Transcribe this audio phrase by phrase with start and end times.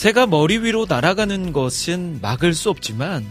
[0.00, 3.22] 새가 머리 위로 날아가는 것은 막을 수 없지만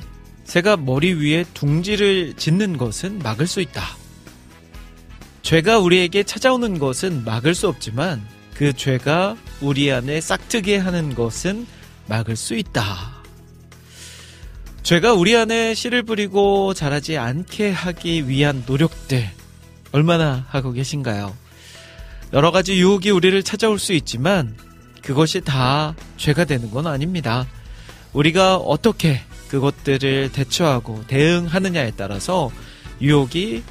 [0.44, 3.82] 새가 머리 위에 둥지를 짓는 것은 막을 수 있다.
[5.42, 11.66] 죄가 우리에게 찾아오는 것은 막을 수 없지만 그 죄가 우리 안에 싹트게 하는 것은
[12.06, 13.24] 막을 수 있다.
[14.84, 19.28] 죄가 우리 안에 씨를 뿌리고 자라지 않게 하기 위한 노력들
[19.92, 21.36] 얼마나 하고 계신가요?
[22.32, 24.56] 여러 가지 유혹이 우리를 찾아올 수 있지만
[25.10, 27.48] 그것이 다 죄가 되는 건 아닙니다.
[28.14, 32.52] 우리가 어떻게 그것들을 대처하고 대응하느냐에 따라서
[33.02, 33.64] 유혹이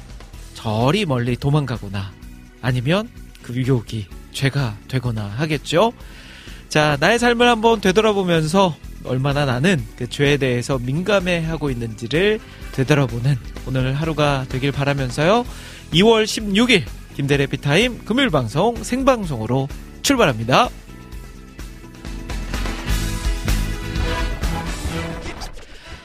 [0.53, 2.11] 저리 멀리 도망가거나
[2.61, 3.07] 아니면
[3.41, 5.93] 그 유혹이 죄가 되거나 하겠죠.
[6.67, 12.41] 자, 나의 삶을 한번 되돌아보면서 얼마나 나는 그 죄에 대해서 민감해 하고 있는지를
[12.73, 15.45] 되돌아보는 오늘 하루가 되길 바라면서요.
[15.93, 16.83] 2월 16일
[17.15, 19.69] 김대래 피타임 금요일 방송 생방송으로
[20.01, 20.69] 출발합니다.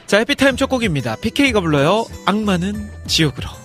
[0.07, 1.17] 자, 해피타임 첫 곡입니다.
[1.17, 2.07] PK가 불러요.
[2.27, 3.64] 악마는 지옥으로.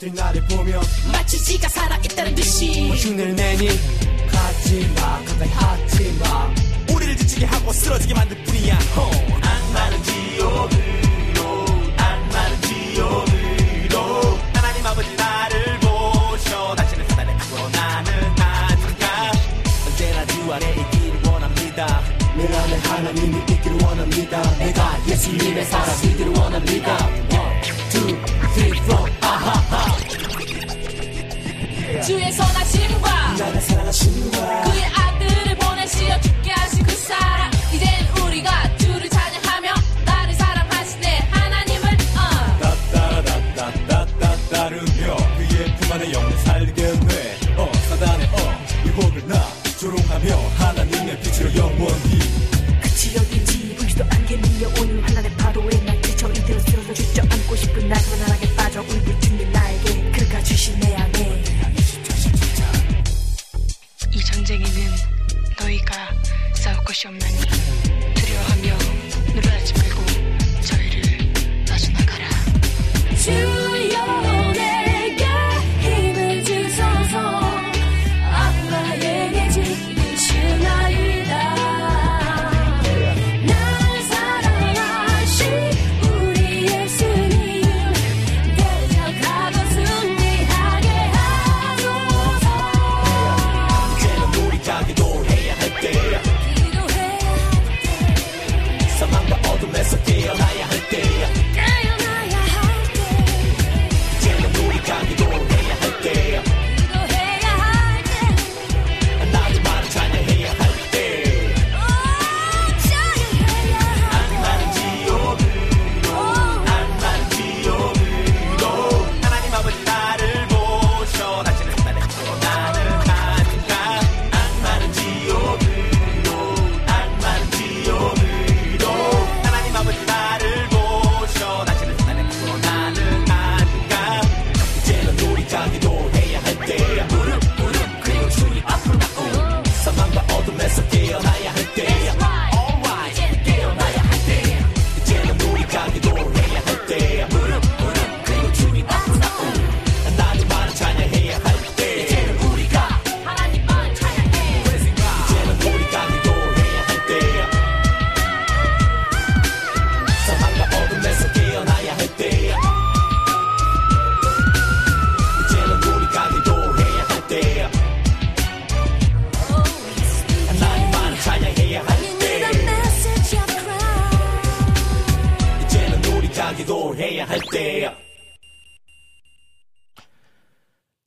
[0.00, 0.80] 것들 나를 보며
[1.12, 3.68] 마치 지가 살아있다는 듯이 흉내를 내니
[4.32, 6.54] 가지마 가까이 하지마.
[6.94, 8.74] 우리를 지치게 하고 쓰러지게 만들 뿐이야.
[8.96, 9.02] 호.
[9.42, 11.66] 악마는 지옥으로
[11.98, 14.38] 악마는 지옥으로.
[14.54, 16.74] 하나님 아버지 나를 보셔.
[16.74, 19.32] 당신의 사단의 악으로 나는 아닌가
[19.86, 22.02] 언제나 주 안에 있기를 원합니다.
[22.36, 24.58] 내 안에 하나님이 있기를 원합니다.
[24.58, 27.06] 내가 예수님의 사람이기를 원합니다.
[27.30, 28.39] One, two,
[32.04, 37.88] 주의 선하심과 나를 사랑하신다 그의 아들을 보내시어 죽게 하신 그 사랑 이젠
[38.24, 39.72] 우리가 주를 찬양하며
[40.04, 41.18] 나를 사랑하시네.
[41.30, 42.58] 하나님을 어.
[45.36, 46.29] 그의 품 안에 영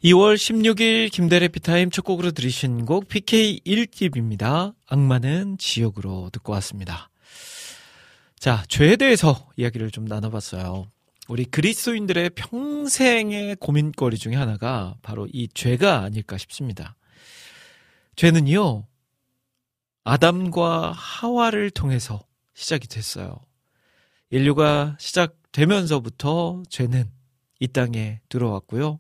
[0.03, 4.75] 2월 16일 김대래 피타임 첫 곡으로 들으신 곡 PK 1집입니다.
[4.85, 7.09] 악마는 지옥으로 듣고 왔습니다.
[8.37, 10.91] 자, 죄에 대해서 이야기를 좀 나눠봤어요.
[11.29, 16.97] 우리 그리스도인들의 평생의 고민거리 중에 하나가 바로 이 죄가 아닐까 싶습니다.
[18.17, 18.85] 죄는요,
[20.03, 22.21] 아담과 하와를 통해서
[22.55, 23.39] 시작이 됐어요.
[24.31, 27.09] 인류가 시작되면서부터 죄는
[27.61, 28.99] 이 땅에 들어왔고요.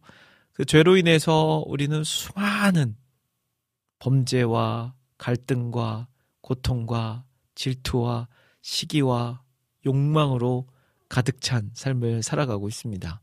[0.53, 2.95] 그 죄로 인해서 우리는 수많은
[3.99, 6.07] 범죄와 갈등과
[6.41, 7.23] 고통과
[7.55, 8.27] 질투와
[8.61, 9.41] 시기와
[9.85, 10.67] 욕망으로
[11.09, 13.21] 가득 찬 삶을 살아가고 있습니다.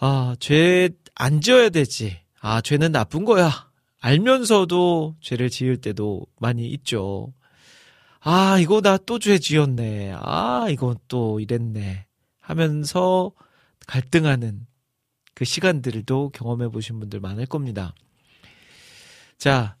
[0.00, 2.18] 아, 죄 안 지어야 되지.
[2.40, 3.70] 아, 죄는 나쁜 거야.
[4.00, 7.32] 알면서도 죄를 지을 때도 많이 있죠.
[8.20, 10.14] 아, 이거 나 또 죄 지었네.
[10.16, 12.06] 아, 이건 또 이랬네.
[12.40, 13.32] 하면서
[13.86, 14.66] 갈등하는
[15.34, 17.94] 그 시간들도 경험해 보신 분들 많을 겁니다.
[19.38, 19.76] 자,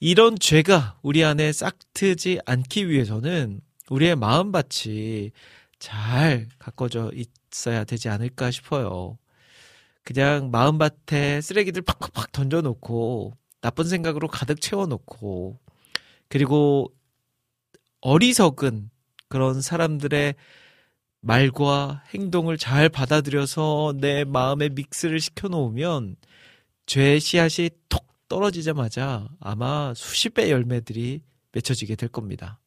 [0.00, 3.60] 이런 죄가 우리 안에 싹트지 않기 위해서는
[3.90, 5.30] 우리의 마음밭이
[5.78, 9.18] 잘 가꿔져 있어야 되지 않을까 싶어요.
[10.02, 15.58] 그냥 마음밭에 쓰레기들 팍팍팍 던져놓고 나쁜 생각으로 가득 채워놓고
[16.28, 16.92] 그리고
[18.02, 18.90] 어리석은
[19.28, 20.34] 그런 사람들의
[21.24, 26.16] 말과 행동을 잘 받아들여서 내 마음에 믹스를 시켜놓으면
[26.84, 31.22] 죄의 씨앗이 톡 떨어지자마자 아마 수십 배 열매들이
[31.52, 32.60] 맺혀지게 될 겁니다.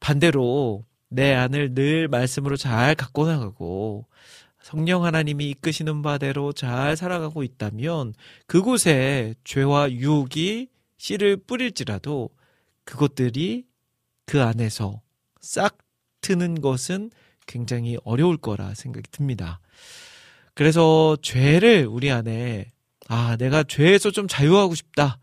[0.00, 4.06] 반대로 내 안을 늘 말씀으로 잘 갖고 나가고
[4.62, 8.14] 성령 하나님이 이끄시는 바대로 잘 살아가고 있다면
[8.46, 12.30] 그곳에 죄와 유혹이 씨를 뿌릴지라도
[12.84, 13.66] 그것들이
[14.24, 15.02] 그 안에서
[15.40, 15.76] 싹
[16.22, 17.10] 트는 것은
[17.46, 19.60] 굉장히 어려울 거라 생각이 듭니다.
[20.54, 22.72] 그래서 죄를 우리 안에
[23.08, 25.18] 아, 내가 죄에서 좀 자유하고 싶다.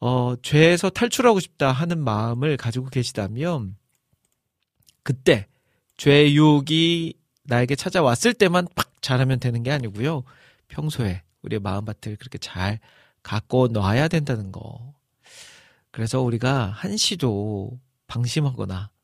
[0.00, 3.76] 어, 죄에서 탈출하고 싶다 하는 마음을 가지고 계시다면
[5.02, 5.46] 그때
[5.96, 7.14] 죄의 유혹이
[7.44, 10.24] 나에게 찾아왔을 때만 팍 잘하면 되는 게 아니고요.
[10.68, 12.80] 평소에 우리의 마음밭을 그렇게 잘
[13.22, 14.94] 갖고 놔야 된다는 거.
[15.90, 18.99] 그래서 우리가 한시도 방심하거나 네,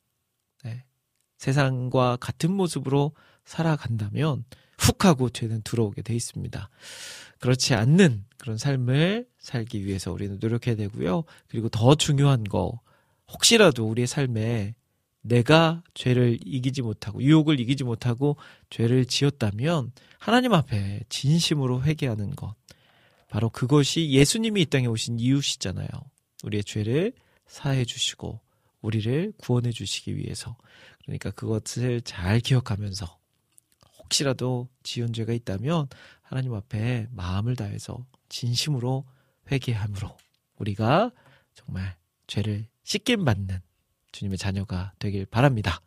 [1.38, 3.12] 세상과 같은 모습으로
[3.44, 4.44] 살아간다면
[4.78, 6.68] 훅 하고 죄는 들어오게 돼 있습니다.
[7.38, 11.24] 그렇지 않는 그런 삶을 살기 위해서 우리는 노력해야 되고요.
[11.48, 12.80] 그리고 더 중요한 거,
[13.32, 14.74] 혹시라도 우리의 삶에
[15.22, 18.36] 내가 죄를 이기지 못하고, 유혹을 이기지 못하고
[18.70, 22.54] 죄를 지었다면 하나님 앞에 진심으로 회개하는 것.
[23.28, 25.88] 바로 그것이 예수님이 이 땅에 오신 이유시잖아요.
[26.44, 27.12] 우리의 죄를
[27.46, 28.40] 사해 주시고,
[28.86, 30.56] 우리를 구원해 주시기 위해서.
[31.04, 33.18] 그러니까 그것을 잘 기억하면서
[33.98, 35.88] 혹시라도 지은 죄가 있다면
[36.22, 39.04] 하나님 앞에 마음을 다해서 진심으로
[39.50, 40.16] 회개함으로
[40.56, 41.10] 우리가
[41.54, 43.60] 정말 죄를 씻김 받는
[44.12, 45.80] 주님의 자녀가 되길 바랍니다.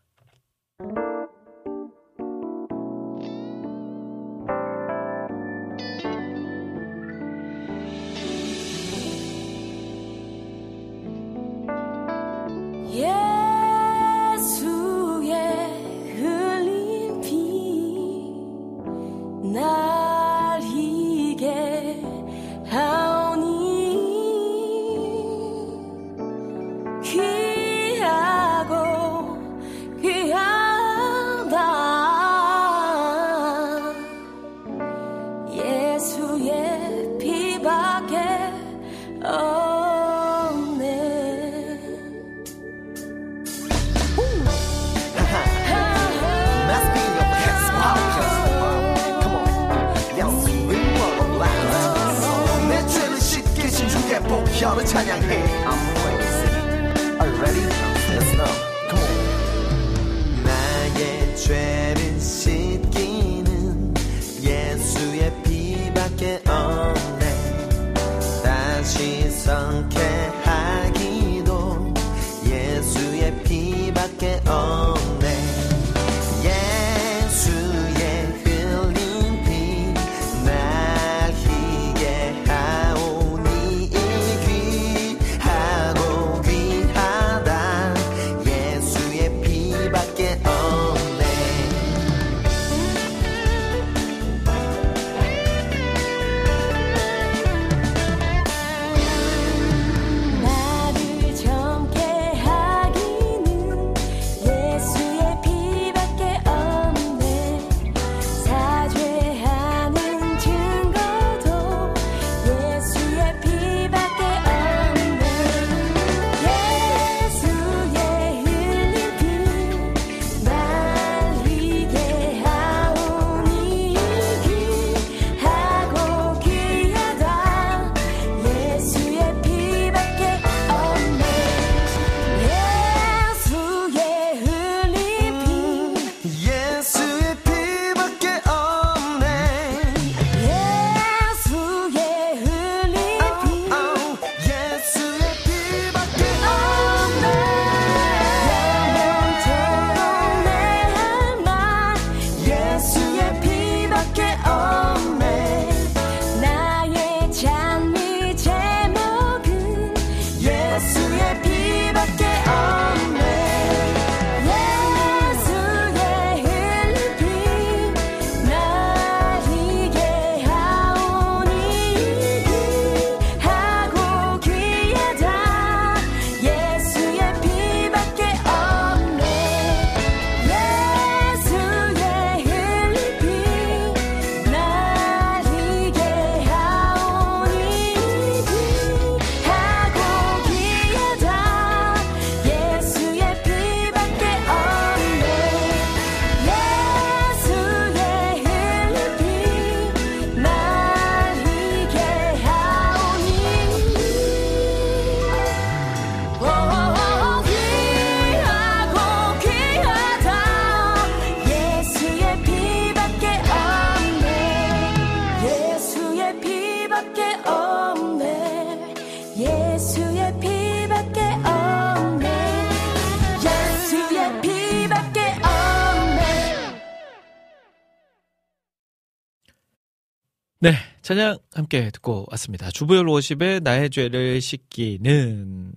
[231.09, 232.69] 찬양 함께 듣고 왔습니다.
[232.69, 235.73] 주부열 워십의 나의 죄를 씻기는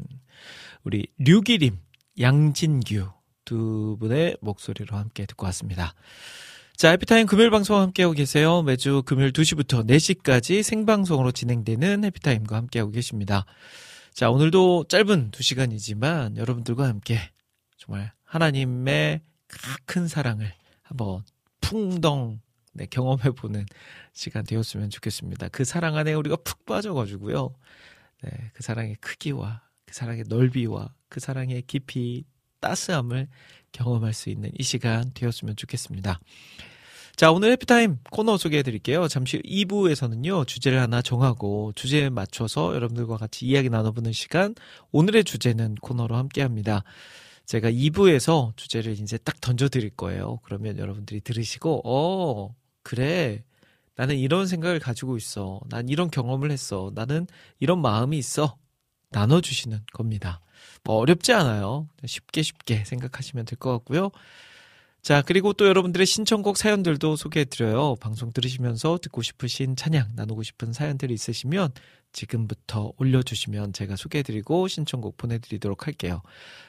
[0.85, 1.79] 우리 류기림,
[2.21, 3.11] 양진규
[3.47, 5.95] 두 분의 목소리로 함께 듣고 왔습니다.
[6.77, 8.61] 자, 해피타임 금요일 방송 함께하고 계세요.
[8.61, 13.47] 매주 금요일 2시부터 4시까지 생방송으로 진행되는 해피타임과 함께하고 계십니다.
[14.13, 17.19] 자, 오늘도 짧은 2시간이지만 여러분들과 함께
[17.79, 19.23] 정말 하나님의
[19.87, 21.25] 큰 사랑을 한번
[21.63, 22.42] 풍덩
[22.73, 23.67] 네, 경험해보는
[24.13, 25.49] 시간 되었으면 좋겠습니다.
[25.49, 27.55] 그 사랑 안에 우리가 푹 빠져가지고요.
[28.23, 32.25] 네, 그 사랑의 크기와 그 사랑의 넓이와 그 사랑의 깊이,
[32.61, 33.29] 따스함을
[33.73, 36.21] 경험할 수 있는 이 시간 되었으면 좋겠습니다.
[37.17, 39.07] 자, 오늘 해피타임 코너 소개해 드릴게요.
[39.07, 44.55] 잠시 후 2부에서는요, 주제를 하나 정하고 주제에 맞춰서 여러분들과 같이 이야기 나눠보는 시간,
[44.93, 46.85] 오늘의 주제는 코너로 함께 합니다.
[47.45, 50.39] 제가 2부에서 주제를 이제 딱 던져 드릴 거예요.
[50.43, 53.45] 그러면 여러분들이 들으시고, 어, 그래.
[53.97, 55.61] 나는 이런 생각을 가지고 있어.
[55.69, 56.91] 난 이런 경험을 했어.
[56.95, 57.27] 나는
[57.61, 58.57] 이런 마음이 있어.
[59.11, 60.41] 나눠주시는 겁니다.
[60.85, 61.89] 뭐 어렵지 않아요.
[62.07, 64.11] 쉽게 쉽게 생각하시면 될 것 같고요.
[65.03, 67.97] 자, 그리고 또 여러분들의 신청곡 사연들도 소개해드려요.
[67.97, 71.73] 방송 들으시면서 듣고 싶으신 찬양, 나누고 싶은 사연들이 있으시면
[72.13, 76.23] 지금부터 올려주시면 제가 소개해드리고 신청곡 보내드리도록 할게요.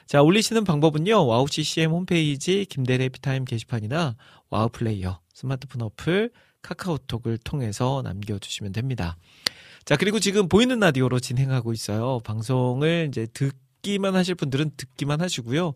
[0.06, 1.26] 자, 올리시는 방법은요.
[1.26, 4.16] 와우 CCM 홈페이지 김대일의 해피타임 게시판이나
[4.50, 6.30] 와우 플레이어, 스마트폰 어플,
[6.62, 9.16] 카카오톡을 통해서 남겨주시면 됩니다.
[9.84, 12.20] 자, 그리고 지금 보이는 라디오로 진행하고 있어요.
[12.20, 15.74] 방송을 이제 듣기만 하실 분들은 듣기만 하시고요.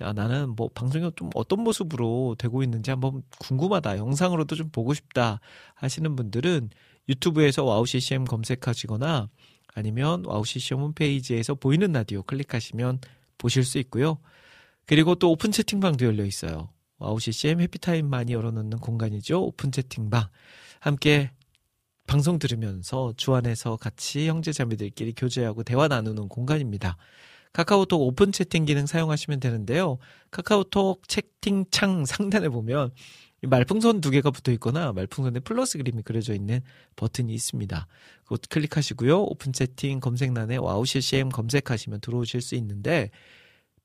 [0.00, 3.98] 아, 나는 뭐 방송이 좀 어떤 모습으로 되고 있는지 한번 궁금하다.
[3.98, 5.40] 영상으로도 좀 보고 싶다
[5.74, 6.70] 하시는 분들은
[7.10, 9.28] 유튜브에서 와우 CCM 검색하시거나
[9.74, 13.00] 아니면 WOW CCM 홈페이지에서 보이는 라디오 클릭하시면
[13.36, 14.18] 보실 수 있고요.
[14.86, 16.70] 그리고 또 오픈 채팅방도 열려 있어요.
[16.98, 19.42] 와우 CCM 해피타임많이 열어놓는 공간이죠.
[19.42, 20.28] 오픈 채팅방.
[20.80, 21.30] 함께
[22.06, 26.96] 방송 들으면서 주안에서 같이 형제자매들끼리 교제하고 대화 나누는 공간입니다.
[27.52, 29.98] 카카오톡 오픈 채팅 기능 사용하시면 되는데요.
[30.30, 32.92] 카카오톡 채팅창 상단에 보면
[33.42, 36.60] 말풍선 두 개가 붙어 있거나 말풍선에 플러스 그림이 그려져 있는
[36.96, 37.86] 버튼이 있습니다.
[38.24, 39.22] 그것 클릭하시고요.
[39.22, 43.10] 오픈 채팅 검색란에 WOW CCM 검색하시면 들어오실 수 있는데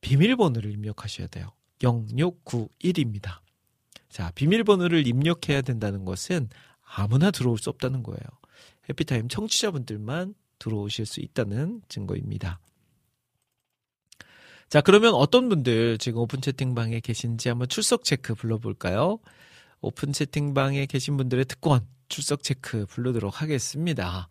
[0.01, 1.53] 비밀번호를 입력하셔야 돼요.
[1.79, 3.39] 0691입니다.
[4.09, 6.49] 자, 비밀번호를 입력해야 된다는 것은
[6.83, 8.19] 아무나 들어올 수 없다는 거예요.
[8.89, 12.59] Happy Time 청취자분들만 들어오실 수 있다는 증거입니다.
[14.69, 19.19] 자, 그러면 어떤 분들 지금 오픈 채팅방에 계신지 한번 출석 체크 불러볼까요?
[19.81, 24.27] 오픈 채팅방에 계신 분들의 특권 출석 체크 불러도록 하겠습니다.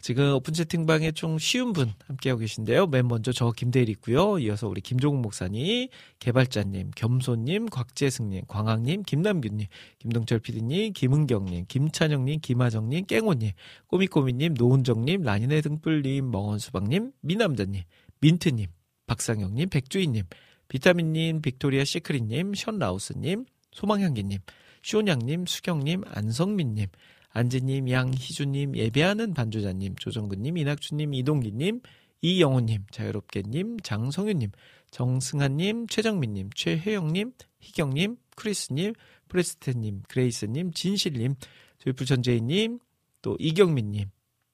[0.00, 2.86] 지금 오픈 채팅방에 좀 쉬운 분 함께하고 계신데요.
[2.88, 4.38] 맨 먼저 저 김대일 있고요.
[4.38, 5.88] 이어서 우리 김종국 목사님,
[6.18, 9.66] 개발자님, 겸손님, 곽재승님, 광학님, 김남균님,
[10.00, 13.52] 김동철 PD님, 김은경님, 김찬영님, 김하정님, 깽호님,
[13.86, 17.82] 꼬미꼬미님, 노은정님, 라니네 등불님, 멍원수박님, 미남자님,
[18.20, 18.66] 민트님,
[19.06, 20.24] 박상영님, 백주희님,
[20.68, 24.38] 비타민님, 빅토리아 시크릿님, 션라우스님, 소망향기님,
[24.82, 26.86] 쇼냥님, 수경님, 안성민님,
[27.30, 31.80] 안지님, 양희주님, 예배하는 반주자님, 조정근님, 이낙주님, 이동기님,
[32.22, 34.52] 이영호님, 자유롭게님, 장성윤님,
[34.90, 38.94] 정승한님, 최정민님, 최혜영님, 희경님, 크리스님,
[39.28, 41.34] 프레스테님, 그레이스님, 진실님,
[41.78, 42.78] 조이풀전재희님,
[43.20, 44.10] 또 이경민님,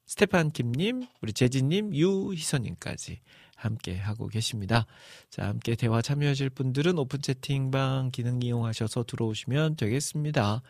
[0.07, 3.21] 스테판 김님, 우리 재진님, 유희선님까지
[3.60, 4.86] 함께 하고 계십니다.
[5.30, 10.62] 자, 함께 대화 참여하실 분들은 오픈 채팅방 기능 이용하셔서 들어오시면 되겠습니다.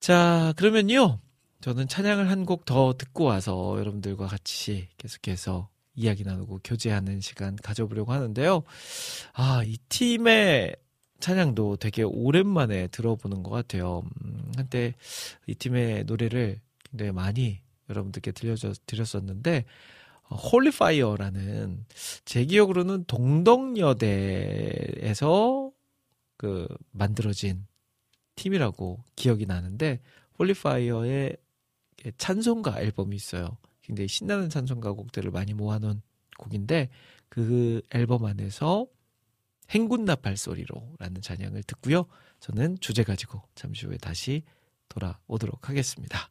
[0.00, 1.20] 자, 그러면요.
[1.60, 8.12] 저는 찬양을 한 곡 더 듣고 와서 여러분들과 같이 계속해서 이야기 나누고 교제하는 시간 가져보려고
[8.12, 8.62] 하는데요.
[9.32, 10.76] 아, 이 팀의
[11.18, 14.02] 찬양도 되게 오랜만에 들어보는 것 같아요.
[14.24, 14.94] 음, 한때
[15.48, 17.60] 이 팀의 노래를 굉장히 많이
[17.90, 19.64] 여러분들께 들려줘, 드렸었는데,
[20.30, 21.86] Holy Fire라는
[22.24, 24.02] 제 기억으로는 동덕여대에서
[26.36, 27.66] 그 만들어진
[28.36, 30.00] 팀이라고 기억이 나는데
[30.38, 31.36] Holy Fire의
[32.16, 33.56] 찬송가 앨범이 있어요.
[33.82, 36.02] 굉장히 신나는 찬송가 곡들을 많이 모아놓은
[36.38, 36.90] 곡인데
[37.28, 38.86] 그 앨범 안에서
[39.70, 42.06] 행군 나팔 소리로라는 찬양을 듣고요.
[42.40, 44.42] 저는 주제 가지고 잠시 후에 다시
[44.88, 46.30] 돌아오도록 하겠습니다.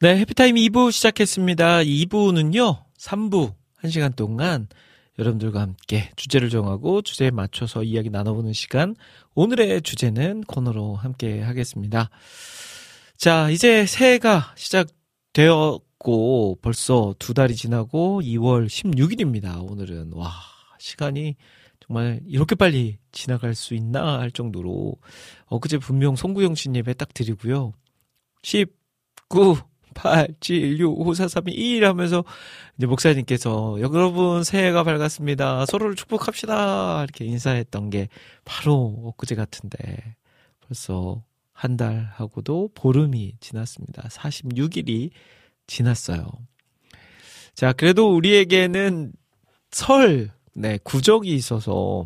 [0.00, 1.78] 네, 해피타임 2부 시작했습니다.
[1.78, 4.68] 2부는요, 3부 1시간 동안
[5.18, 8.94] 여러분들과 함께 주제를 정하고 주제에 맞춰서 이야기 나눠보는 시간.
[9.34, 12.10] 오늘의 주제는 코너로 함께 하겠습니다.
[13.16, 19.68] 자, 이제 새해가 시작되었고 벌써 두 달이 지나고 2월 16일입니다.
[19.68, 20.12] 오늘은.
[20.12, 20.32] 와,
[20.78, 21.34] 시간이
[21.80, 24.94] 정말 이렇게 빨리 지나갈 수 있나 할 정도로
[25.46, 27.72] 엊그제 분명 송구영 씨 예배 딱 드리고요.
[28.44, 29.56] 19,
[29.94, 32.24] 8, 7, 6, 5, 4, 3, 2, 1 하면서
[32.76, 35.66] 이제 목사님께서 여러분 새해가 밝았습니다.
[35.66, 37.02] 서로를 축복합시다.
[37.04, 38.08] 이렇게 인사했던 게
[38.44, 40.16] 바로 엊그제 같은데
[40.66, 41.22] 벌써
[41.52, 44.02] 한 달 하고도 보름이 지났습니다.
[44.08, 45.10] 46일이
[45.66, 46.28] 지났어요.
[47.54, 49.12] 자, 그래도 우리에게는
[49.72, 52.04] 설, 네, 구적이 있어서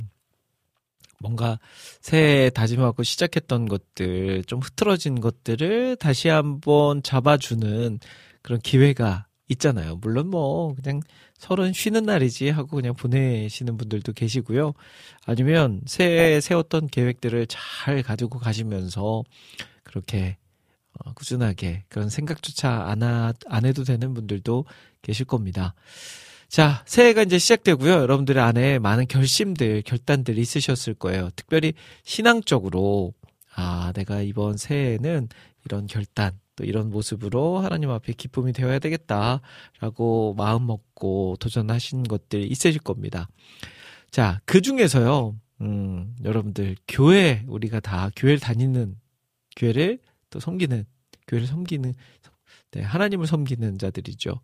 [1.23, 1.59] 뭔가
[2.01, 7.99] 새해 다짐하고 시작했던 것들, 좀 흐트러진 것들을 다시 한번 잡아주는
[8.43, 9.97] 그런 기회가 있잖아요.
[9.97, 11.01] 물론 뭐, 그냥
[11.39, 14.75] 설은 쉬는 날이지 하고 그냥 보내시는 분들도 계시고요.
[15.27, 19.25] 아니면 새해 세웠던 계획들을 잘 가지고 가시면서
[19.83, 20.37] 그렇게
[20.95, 24.65] 어, 꾸준하게 그런 생각조차 안, 하, 안 해도 되는 분들도
[25.01, 25.75] 계실 겁니다.
[26.53, 27.91] 자, 새해가 이제 시작되고요.
[27.91, 31.31] 여러분들의 안에 많은 결심들, 결단들이 있으셨을 거예요.
[31.35, 31.73] 특별히
[32.05, 33.15] 신앙적으로,
[33.55, 35.31] 아, 내가 이번 새해에는
[35.65, 42.83] 이런 결단, 또 이런 모습으로 하나님 앞에 기쁨이 되어야 되겠다라고 마음 먹고 도전하신 것들이 있으실
[42.83, 43.29] 겁니다.
[44.11, 48.97] 자, 그 중에서요, 음, 여러분들, 교회, 우리가 다 교회를 다니는,
[49.57, 50.85] 교회를 또 섬기는,
[51.29, 51.95] 교회를 섬기는,
[52.73, 54.35] 네, 하나님을 섬기는 자들이죠.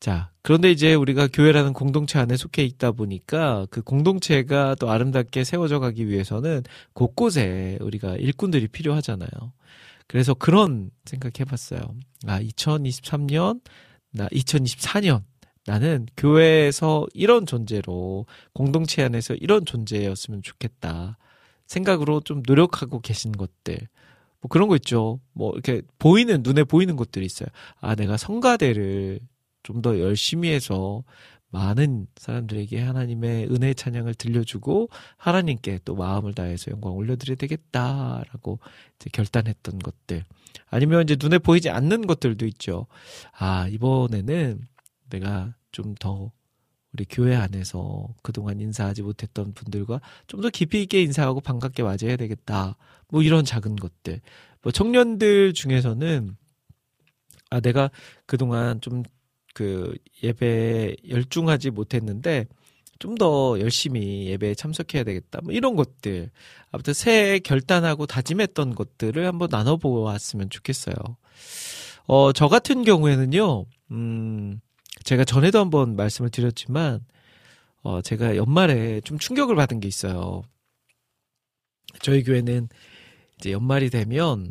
[0.00, 5.80] 자, 그런데 이제 우리가 교회라는 공동체 안에 속해 있다 보니까 그 공동체가 또 아름답게 세워져
[5.80, 9.28] 가기 위해서는 곳곳에 우리가 일꾼들이 필요하잖아요.
[10.06, 11.80] 그래서 그런 생각 해 봤어요.
[12.26, 13.60] 아, 2023년,
[14.12, 15.22] 나 2024년,
[15.66, 21.18] 나는 교회에서 이런 존재로, 공동체 안에서 이런 존재였으면 좋겠다.
[21.66, 23.76] 생각으로 좀 노력하고 계신 것들.
[24.40, 25.20] 뭐 그런 거 있죠.
[25.32, 27.48] 뭐 이렇게 보이는, 눈에 보이는 것들이 있어요.
[27.80, 29.20] 아, 내가 성가대를
[29.68, 31.04] 좀 더 열심히 해서
[31.50, 38.58] 많은 사람들에게 하나님의 은혜의 찬양을 들려주고 하나님께 또 마음을 다해서 영광 올려드려야 되겠다라고
[38.96, 40.24] 이제 결단했던 것들
[40.70, 42.86] 아니면 이제 눈에 보이지 않는 것들도 있죠.
[43.38, 44.66] 아 이번에는
[45.10, 46.32] 내가 좀 더
[46.94, 52.76] 우리 교회 안에서 그동안 인사하지 못했던 분들과 좀 더 깊이 있게 인사하고 반갑게 맞이해야 되겠다.
[53.08, 54.20] 뭐 이런 작은 것들.
[54.62, 56.36] 뭐 청년들 중에서는
[57.50, 57.90] 아 내가
[58.26, 59.02] 그동안 좀
[59.54, 62.46] 그 예배에 열중하지 못했는데
[62.98, 65.40] 좀 더 열심히 예배에 참석해야 되겠다.
[65.42, 66.30] 뭐 이런 것들.
[66.70, 70.94] 아무튼 새해 결단하고 다짐했던 것들을 한번 나눠보았으면 좋겠어요.
[72.06, 74.60] 어, 저 같은 경우에는요, 음,
[75.04, 77.04] 제가 전에도 한번 말씀을 드렸지만,
[77.82, 80.42] 어, 제가 연말에 좀 충격을 받은 게 있어요.
[82.02, 82.68] 저희 교회는
[83.38, 84.50] 이제 연말이 되면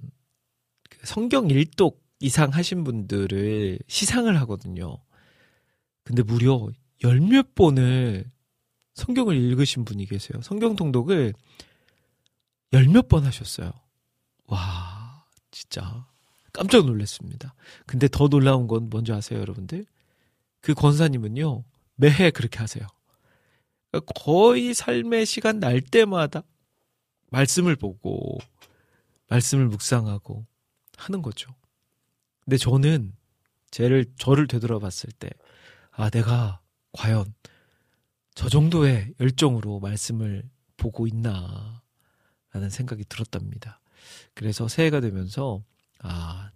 [0.90, 4.98] 그 성경 일독 이상 하신 분들을 시상을 하거든요.
[6.04, 6.68] 근데 무려
[7.04, 8.26] 열 몇 번을
[8.96, 10.42] 성경을 읽으신 분이 계세요.
[10.42, 11.34] 성경 통독을
[12.74, 13.72] 열 몇 번 하셨어요.
[14.48, 16.06] 와, 진짜
[16.54, 17.54] 깜짝 놀랐습니다.
[17.86, 19.86] 근데 더 놀라운 건 뭔지 아세요, 여러분들?
[20.62, 21.64] 그 권사님은요,
[21.96, 22.86] 매해 그렇게 하세요.
[23.92, 26.42] 그러니까 거의 삶의 시간 날 때마다
[27.30, 28.40] 말씀을 보고,
[29.30, 30.46] 말씀을 묵상하고
[30.98, 31.52] 하는 거죠.
[32.48, 33.12] 근데 저는
[33.72, 35.30] 쟤를 저를 되돌아봤을 때
[35.92, 36.62] 아, 내가
[36.94, 37.34] 과연
[38.36, 41.84] 저 정도의 열정으로 말씀을 보고 있나
[42.54, 43.82] 라는 생각이 들었답니다.
[44.34, 45.62] 그래서 새해가 되면서
[46.00, 46.52] 아,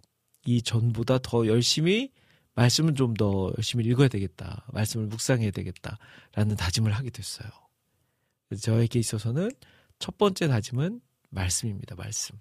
[0.46, 2.10] 이 전보다 더 열심히
[2.54, 4.64] 말씀을 좀 더 열심히 읽어야 되겠다.
[4.72, 5.98] 말씀을 묵상해야 되겠다
[6.32, 7.50] 라는 다짐을 하게 됐어요.
[8.62, 9.50] 저에게 있어서는
[9.98, 11.96] 첫 번째 다짐은 말씀입니다.
[11.96, 12.38] 말씀.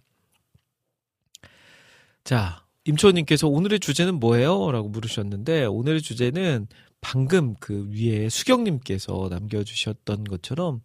[2.23, 4.71] 자, 임초님께서 오늘의 주제는 뭐예요?
[4.71, 6.67] 라고 물으셨는데, 오늘의 주제는
[6.99, 10.81] 방금 그 위에 수경님께서 남겨주셨던 것처럼,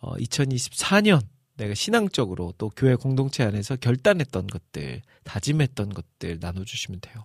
[0.00, 1.20] 어, 2024년
[1.56, 7.24] 내가 신앙적으로 또 교회 공동체 안에서 결단했던 것들, 다짐했던 것들 나눠주시면 돼요.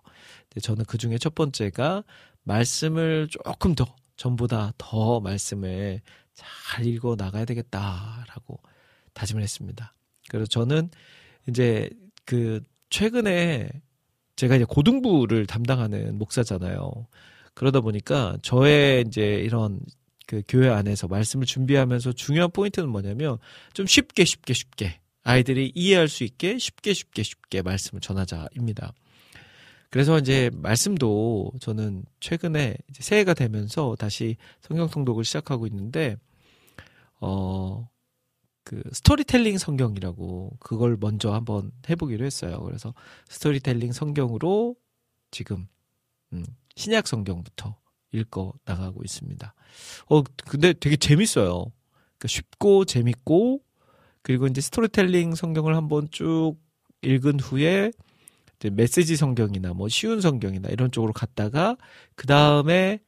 [0.50, 2.04] 근데 저는 그 중에 첫 번째가
[2.43, 6.02] 말씀을 조금 더, 전보다 더 말씀을
[6.34, 8.62] 잘 읽어 나가야 되겠다라고
[9.13, 9.93] 다짐을 했습니다.
[10.30, 10.89] 그래서 저는
[11.50, 11.89] 이제
[12.26, 13.69] 그 최근에
[14.41, 17.06] 제가 이제 고등부를 담당하는 목사잖아요.
[17.54, 19.80] 그러다 보니까 저의 이제 이런
[20.25, 23.38] 그 교회 안에서 말씀을 준비하면서 중요한 포인트는 뭐냐면
[23.73, 28.93] 좀 쉽게 쉽게 쉽게 아이들이 이해할 수 있게 쉽게 쉽게 쉽게 말씀을 전하자입니다.
[29.91, 36.17] 그래서 이제 말씀도 저는 최근에 새해가 되면서 다시 성경 통독을 시작하고 있는데
[37.19, 37.90] 어,
[38.63, 42.62] 그 스토리텔링 성경이라고 그걸 먼저 한번 해보기로 했어요.
[42.62, 42.93] 그래서
[43.30, 44.76] 스토리텔링 성경으로
[45.32, 45.67] 지금
[46.34, 46.45] 음,
[46.76, 47.76] 신약 성경부터
[48.12, 49.54] 읽어 나가고 있습니다.
[50.10, 51.71] 어 근데 되게 재밌어요.
[52.17, 53.62] 그러니까 쉽고 재밌고
[54.21, 56.56] 그리고 이제 스토리텔링 성경을 한번 쭉
[57.02, 57.91] 읽은 후에
[58.58, 61.78] 이제 메시지 성경이나 뭐 쉬운 성경이나 이런 쪽으로 갔다가
[62.15, 63.00] 그 다음에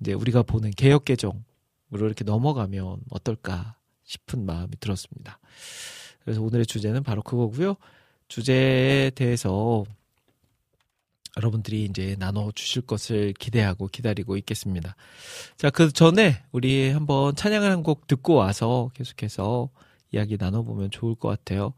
[0.00, 1.44] 이제 우리가 보는 개혁 개정으로
[1.92, 5.38] 이렇게 넘어가면 어떨까 싶은 마음이 들었습니다.
[6.24, 7.76] 그래서 오늘의 주제는 바로 그거고요.
[8.28, 9.84] 주제에 대해서
[11.36, 14.96] 여러분들이 이제 나눠 주실 것을 기대하고 기다리고 있겠습니다.
[15.58, 19.68] 자, 그 전에 우리 한번 찬양을 한 곡 듣고 와서 계속해서
[20.12, 21.74] 이야기 나눠보면 좋을 것 같아요.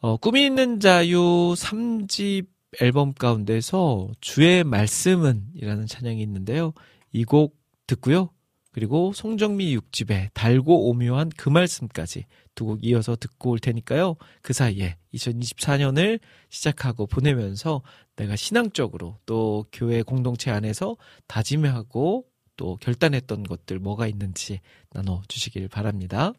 [0.00, 1.18] 어, 꿈이 있는 자유
[1.56, 2.46] 3집
[2.80, 6.72] 앨범 가운데서 주의 말씀은 이라는 찬양이 있는데요.
[7.12, 8.30] 이 곡 듣고요.
[8.72, 14.16] 그리고 송정미 6집에 달고 오묘한 그 말씀까지 두 곡 이어서 듣고 올 테니까요.
[14.42, 16.20] 그 사이에 2024년을
[16.50, 17.82] 시작하고 보내면서
[18.16, 20.96] 내가 신앙적으로 또 교회 공동체 안에서
[21.26, 24.60] 다짐하고 또 결단했던 것들 뭐가 있는지
[24.90, 26.32] 나눠 주시길 바랍니다.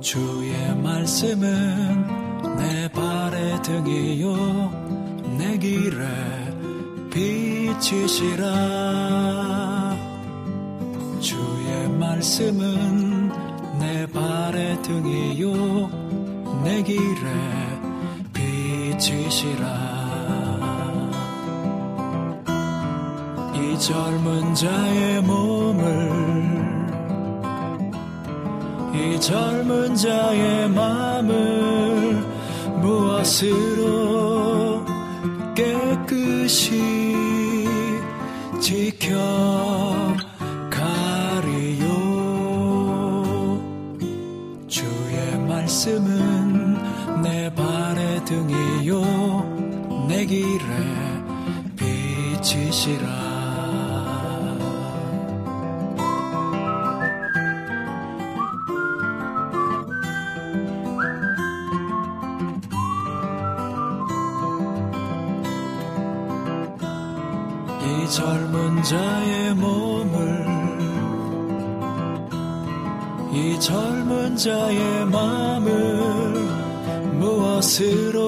[0.00, 4.97] 주의 말씀은 내 발의 등이요
[5.38, 6.04] 내 길에
[7.10, 8.44] 빛이시라
[11.20, 13.28] 주의 말씀은
[13.78, 16.08] 내 발의 등이요.
[16.64, 17.30] 내 길에
[18.32, 19.64] 빛이시라
[23.54, 26.48] 이 젊은 자의 몸을
[28.92, 32.26] 이 젊은 자의 마음을
[32.82, 34.67] 무엇으로
[36.48, 36.80] 깨끗이
[38.58, 39.12] 지켜가리요.
[44.66, 50.06] 주의 말씀은 내 발의 등이요.
[50.08, 50.58] 내 길에
[51.76, 53.27] 빛이시라
[68.18, 70.44] 젊은 자의 몸을
[73.32, 76.32] 이 젊은 자의 마음을
[77.20, 78.18] 무엇으로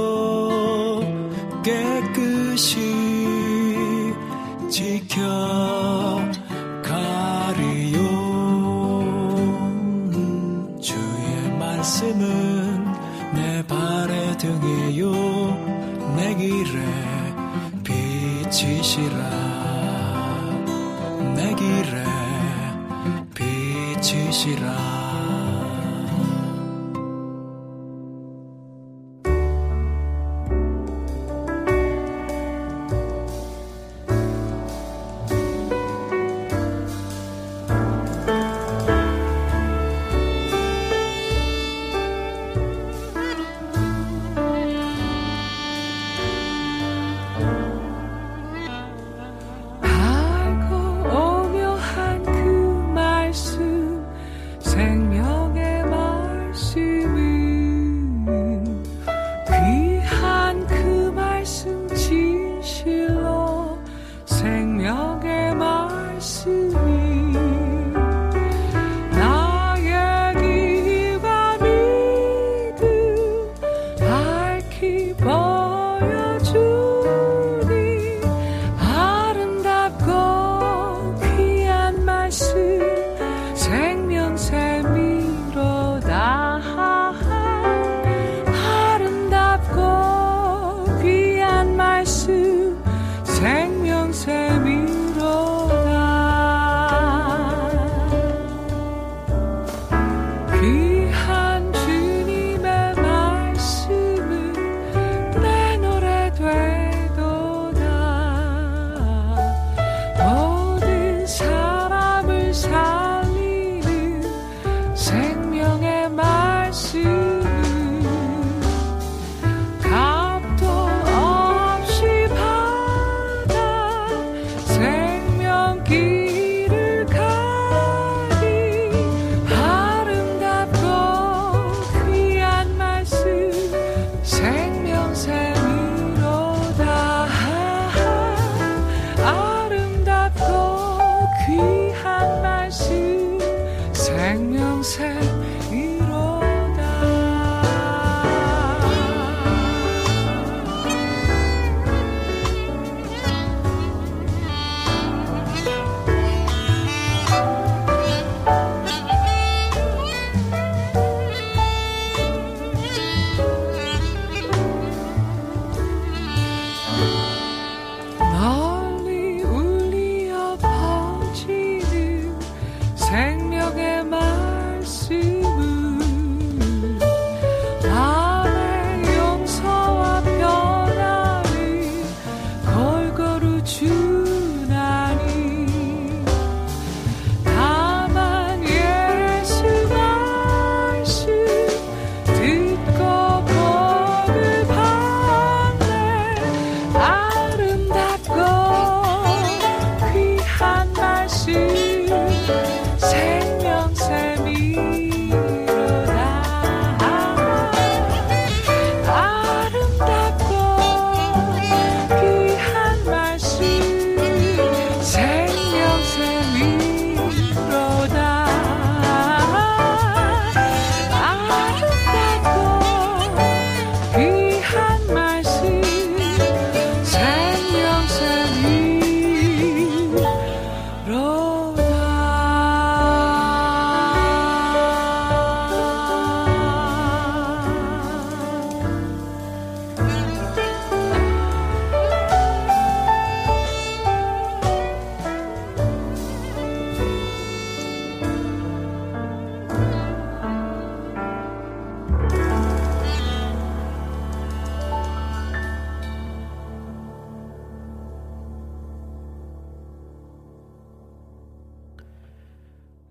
[1.65, 2.79] 깨끗이
[4.71, 6.20] 지켜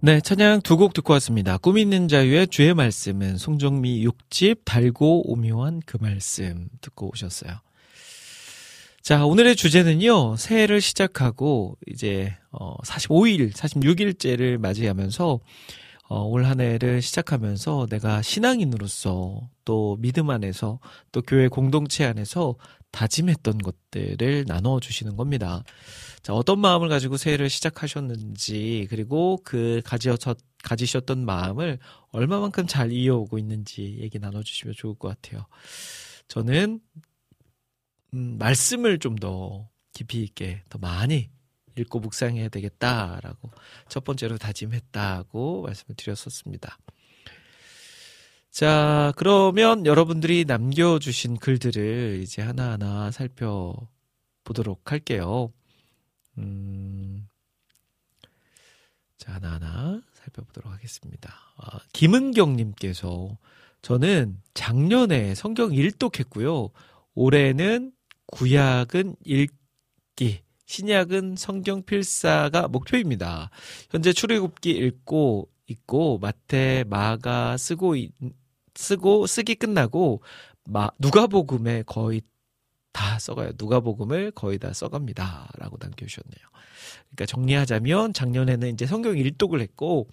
[0.10, 1.60] 네, 찬양 두 곡 듣고 왔습니다.
[1.60, 7.52] 꿈 있는 자유의 주의 말씀은 송정미 6집 달고 오묘한 그 말씀 듣고 오셨어요.
[9.04, 15.40] 자, 오늘의 주제는요, 새해를 시작하고 이제, 어, 45일, 46일째를 맞이하면서,
[16.08, 20.80] 어, 올 한 해를 시작하면서 내가 신앙인으로서 또 믿음 안에서
[21.12, 22.56] 또 교회 공동체 안에서
[22.92, 25.64] 다짐했던 것들을 나눠 주시는 겁니다.
[26.22, 31.80] 자, 어떤 마음을 가지고 새해를 시작하셨는지, 그리고 그 가지셨, 가지셨던 마음을
[32.12, 35.46] 얼마만큼 잘 이어오고 있는지 얘기 나눠 주시면 좋을 것 같아요.
[36.28, 36.80] 저는,
[38.14, 41.30] 음, 말씀을 좀 더 깊이 있게, 더 많이
[41.78, 43.52] 읽고 묵상해야 되겠다라고
[43.88, 46.78] 첫 번째로 다짐했다고 말씀을 드렸었습니다.
[48.52, 55.54] 자, 그러면 여러분들이 남겨주신 글들을 이제 하나하나 살펴보도록 할게요.
[56.38, 57.28] 음,
[59.18, 61.34] 자, 하나하나 살펴보도록 하겠습니다.
[61.58, 63.38] 아, 김은경님께서
[63.82, 66.72] 저는 작년에 성경 1독했고요.
[67.14, 67.92] 올해는
[68.28, 73.52] 구약은 읽기, 신약은 성경 필사가 목표입니다.
[73.90, 78.12] 현재 출애굽기 읽고 있고 마태, 마가 쓰고 있,
[78.76, 80.22] 쓰고 쓰기 끝나고
[80.66, 82.22] 마, 누가복음에 거의
[82.92, 83.52] 다 써가요.
[83.58, 86.50] 누가복음을 거의 다 써갑니다라고 남겨주셨네요.
[87.10, 90.08] 그러니까 정리하자면 작년에는 이제 성경 1독을 했고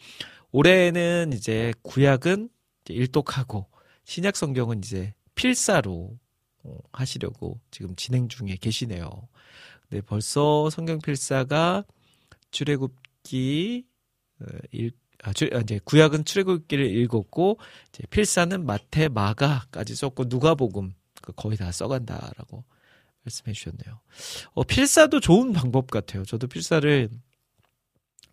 [0.53, 2.49] 올해는 이제 구약은
[2.85, 3.67] 이제 1독하고
[4.05, 6.19] 신약 성경은 이제 필사로
[6.65, 9.11] 어, 하시려고 지금 진행 중에 계시네요.
[9.91, 11.85] 네, 벌써 성경 필사가
[12.51, 13.85] 출애굽기
[14.41, 14.93] 어, 일
[15.23, 17.59] 아, 주, 아, 이제 구약은 출애굽기를 읽었고
[17.89, 22.65] 이제 필사는 마태, 마가까지 썼고 누가복음 그 거의 다 써간다라고
[23.25, 24.01] 말씀해 주셨네요.
[24.55, 26.25] 어, 필사도 좋은 방법 같아요.
[26.25, 27.09] 저도 필사를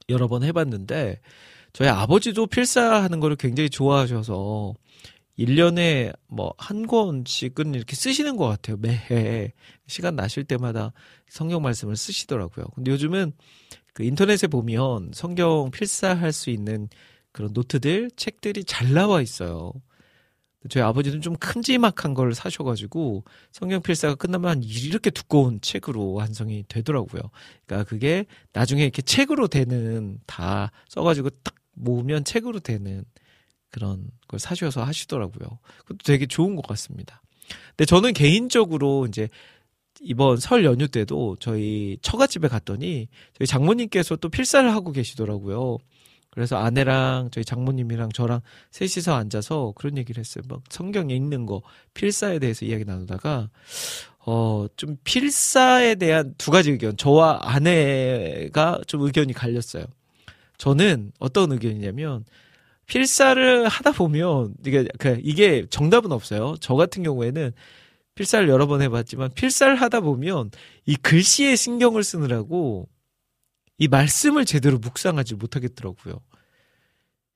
[0.10, 1.22] 여러 번 해봤는데
[1.72, 4.76] 저희 아버지도 필사하는 거를 굉장히 좋아하셔서
[5.40, 8.78] 1년에 뭐 한 권씩은 이렇게 쓰시는 것 같아요.
[8.78, 9.52] 매해.
[9.88, 10.94] 시간 나실 때마다
[11.28, 12.66] 성경 말씀을 쓰시더라고요.
[12.76, 13.34] 근데 요즘은
[13.94, 16.89] 그 인터넷에 보면 성경 필사할 수 있는
[17.32, 19.74] 그런 노트들, 책들이 잘 나와 있어요.
[20.70, 27.22] 저희 아버지는 좀 큼지막한 걸 사셔가지고 성경 필사가 끝나면 이렇게 두꺼운 책으로 완성이 되더라고요.
[27.66, 33.04] 그러니까 그게 나중에 이렇게 책으로 되는 다 써가지고 딱 모으면 책으로 되는
[33.72, 35.60] 그런 걸 사셔서 하시더라고요.
[35.80, 37.22] 그것도 되게 좋은 것 같습니다.
[37.70, 39.28] 근데 저는 개인적으로 이제
[40.02, 45.78] 이번 설 연휴 때도 저희 처갓집에 갔더니 저희 장모님께서 또 필사를 하고 계시더라고요.
[46.32, 48.41] 그래서 아내랑 저희 장모님이랑 저랑
[48.72, 50.44] 셋이서 앉아서 그런 얘기를 했어요.
[50.50, 51.62] 막 성경에 있는 거
[51.94, 53.50] 필사에 대해서 이야기 나누다가
[54.26, 56.98] 어 좀 필사에 대한 두 가지 의견.
[56.98, 59.86] 저와 아내가 좀 의견이 갈렸어요.
[60.58, 62.26] 저는 어떤 의견이냐면
[62.88, 66.56] 필사를 하다 보면 이게 그 이게 정답은 없어요.
[66.62, 67.52] 저 같은 경우에는
[68.16, 70.51] 필사를 여러 번 해봤지만 필사를 하다 보면
[70.86, 72.88] 이 글씨에 신경을 쓰느라고
[73.78, 76.22] 이 말씀을 제대로 묵상하지 못하겠더라고요.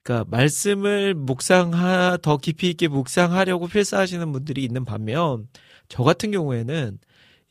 [0.04, 5.50] 그러니까 말씀을 묵상하 더 깊이 있게 묵상하려고 필사하시는 분들이 있는 반면
[5.90, 6.98] 저 같은 경우에는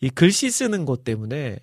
[0.01, 1.59] 이 글씨 쓰는 것 때문에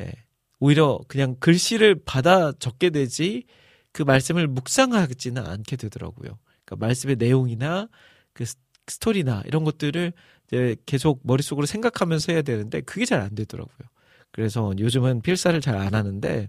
[0.00, 0.12] 예,
[0.58, 3.44] 오히려 그냥 글씨를 받아 적게 되지
[3.92, 6.38] 그 말씀을 묵상하지는 않게 되더라고요.
[6.64, 7.88] 그러니까 말씀의 내용이나
[8.32, 8.44] 그
[8.88, 10.12] 스토리나 이런 것들을
[10.46, 13.88] 이제 계속 머릿속으로 생각하면서 해야 되는데 그게 잘 안 되더라고요.
[14.32, 16.48] 그래서 요즘은 필사를 잘 안 하는데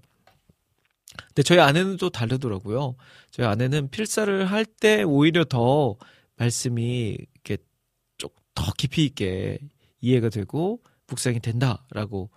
[1.30, 2.96] 근데 저희 아내는 또 다르더라고요.
[3.32, 5.98] 저희 아내는 필사를 할 때 오히려 더
[6.38, 7.58] 말씀이 이렇게
[8.18, 9.60] 좀더 깊이 있게
[10.02, 12.30] 이해가 되고 묵상이 된다라고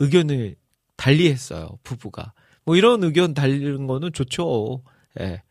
[0.00, 0.56] 의견을
[0.96, 1.78] 달리했어요.
[1.84, 2.32] 부부가.
[2.64, 4.82] 뭐 이런 의견 달리는 거는 좋죠.
[5.20, 5.42] 예.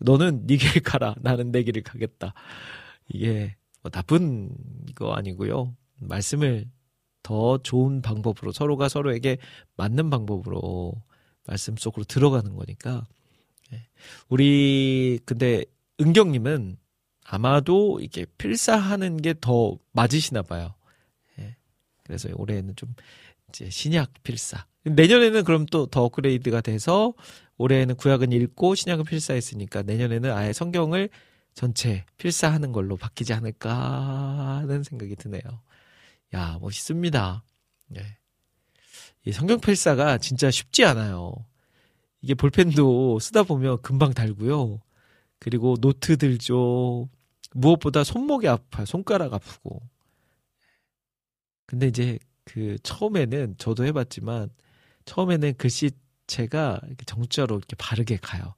[0.00, 1.14] 너는 네 길 가라.
[1.20, 2.34] 나는 내 길을 가겠다.
[3.08, 4.50] 이게 뭐 나쁜
[4.94, 5.76] 거 아니고요.
[6.00, 6.64] 말씀을
[7.22, 9.36] 더 좋은 방법으로 서로가 서로에게
[9.76, 10.94] 맞는 방법으로
[11.46, 13.06] 말씀 속으로 들어가는 거니까.
[13.74, 13.86] 예.
[14.30, 15.64] 우리 근데
[16.00, 16.78] 은경님은
[17.26, 20.74] 아마도 이게 필사하는 게 더 맞으시나 봐요.
[21.38, 21.54] 예.
[22.04, 22.94] 그래서 올해는 좀
[23.50, 24.64] 이제 신약 필사.
[24.84, 27.12] 내년에는 그럼 또 더 업그레이드가 돼서
[27.58, 31.10] 올해는 구약은 읽고 신약은 필사했으니까 내년에는 아예 성경을
[31.54, 35.42] 전체 필사하는 걸로 바뀌지 않을까 하는 생각이 드네요.
[36.34, 37.44] 야, 멋있습니다.
[37.96, 38.18] 예.
[39.24, 41.32] 이 성경 필사가 진짜 쉽지 않아요.
[42.20, 44.80] 이게 볼펜도 쓰다 보면 금방 닳고요.
[45.38, 47.08] 그리고 노트 들죠.
[47.52, 48.84] 무엇보다 손목이 아파요.
[48.86, 49.80] 손가락 아프고.
[51.66, 54.50] 근데 이제 그 처음에는 저도 해봤지만
[55.04, 58.54] 처음에는 글씨체가 정자로 이렇게 바르게 가요.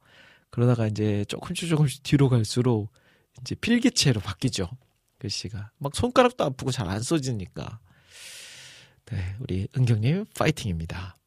[0.49, 2.89] 그러다가 이제 조금씩 조금씩 뒤로 갈수록
[3.41, 4.69] 이제 필기체로 바뀌죠.
[5.19, 7.79] 글씨가 막 손가락도 아프고 잘 안 써지니까.
[9.05, 11.17] 네, 우리 은경님 파이팅입니다.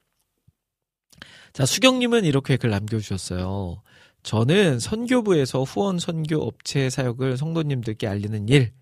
[1.52, 3.82] 자, 수경님은 이렇게 글 남겨주셨어요.
[4.22, 8.72] 저는 선교부에서 후원 선교 업체 사역을 성도님들께 알리는 일,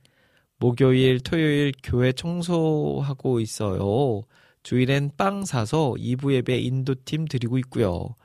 [0.58, 4.22] 목요일, 토요일 교회 청소하고 있어요.
[4.64, 8.16] 주일엔 빵 사서 2부 예배 인도팀 드리고 있고요.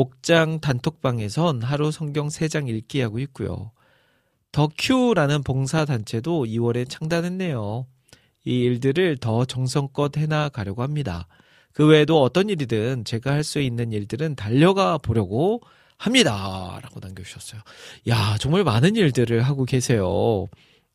[0.00, 3.70] 목장 단톡방에선 하루 성경 3장 읽기 하고 있고요.
[4.50, 7.86] 더 큐라는 봉사단체도 2월에 창단했네요.
[8.46, 11.28] 이 일들을 더 정성껏 해나가려고 합니다.
[11.74, 15.60] 그 외에도 어떤 일이든 제가 할 수 있는 일들은 달려가 보려고
[15.98, 16.80] 합니다.
[16.82, 17.60] 라고 남겨주셨어요.
[18.08, 20.46] 야, 정말 많은 일들을 하고 계세요.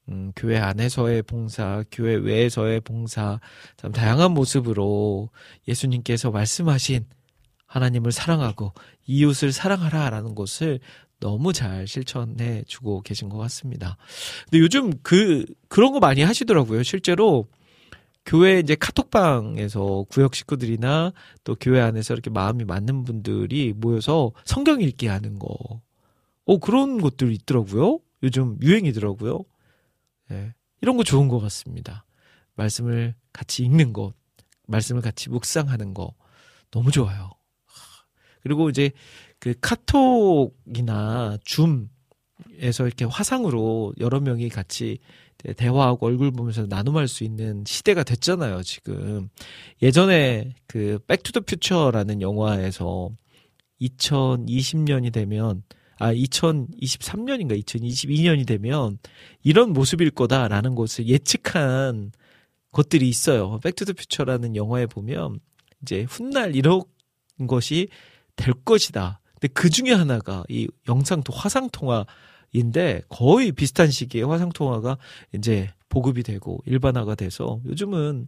[0.10, 3.40] 음, 교회 안에서의 봉사, 교회 외에서의 봉사,
[3.78, 5.30] 참 다양한 모습으로
[5.68, 7.06] 예수님께서 말씀하신
[7.68, 8.74] 하나님을 사랑하고
[9.06, 10.80] 이웃을 사랑하라 라는 것을
[11.20, 13.98] 너무 잘 실천해 주고 계신 것 같습니다.
[14.46, 16.84] 근데 요즘 그, 그런 거 많이 하시더라고요.
[16.84, 17.48] 실제로
[18.26, 25.08] 교회 이제 카톡방에서 구역 식구들이나 또 교회 안에서 이렇게 마음이 맞는 분들이 모여서 성경 읽기
[25.08, 25.82] 하는 거.
[26.46, 28.00] 어, 그런 것들 있더라고요.
[28.24, 29.44] 요즘 유행이더라고요.
[30.32, 30.54] 예.
[30.82, 32.06] 이런 거 좋은 것 같습니다.
[32.56, 34.14] 말씀을 같이 읽는 것,
[34.68, 36.14] 말씀을 같이 묵상하는 거.
[36.72, 37.32] 너무 좋아요.
[38.46, 38.92] 그리고 이제
[39.40, 45.00] 그 카톡이나 Zoom에서 이렇게 화상으로 여러 명이 같이
[45.58, 49.30] 대화하고 얼굴 보면서 나눔할 수 있는 시대가 됐잖아요, 지금.
[49.82, 53.10] 예전에 그 Back to the Future라는 영화에서
[53.82, 55.64] 2020년이 되면
[55.98, 59.00] 아 2023년인가 2022년이 되면
[59.42, 62.12] 이런 모습일 거다라는 것을 예측한
[62.72, 63.60] 것들이 있어요.
[63.64, 65.40] Back to the Future라는 영화에 보면
[65.82, 66.84] 이제 훗날 이런
[67.48, 67.88] 것이
[68.36, 69.20] 될 것이다.
[69.34, 74.98] 근데 그 중에 하나가 이 영상 또 화상 통화인데 거의 비슷한 시기에 화상 통화가
[75.34, 78.28] 이제 보급이 되고 일반화가 돼서 요즘은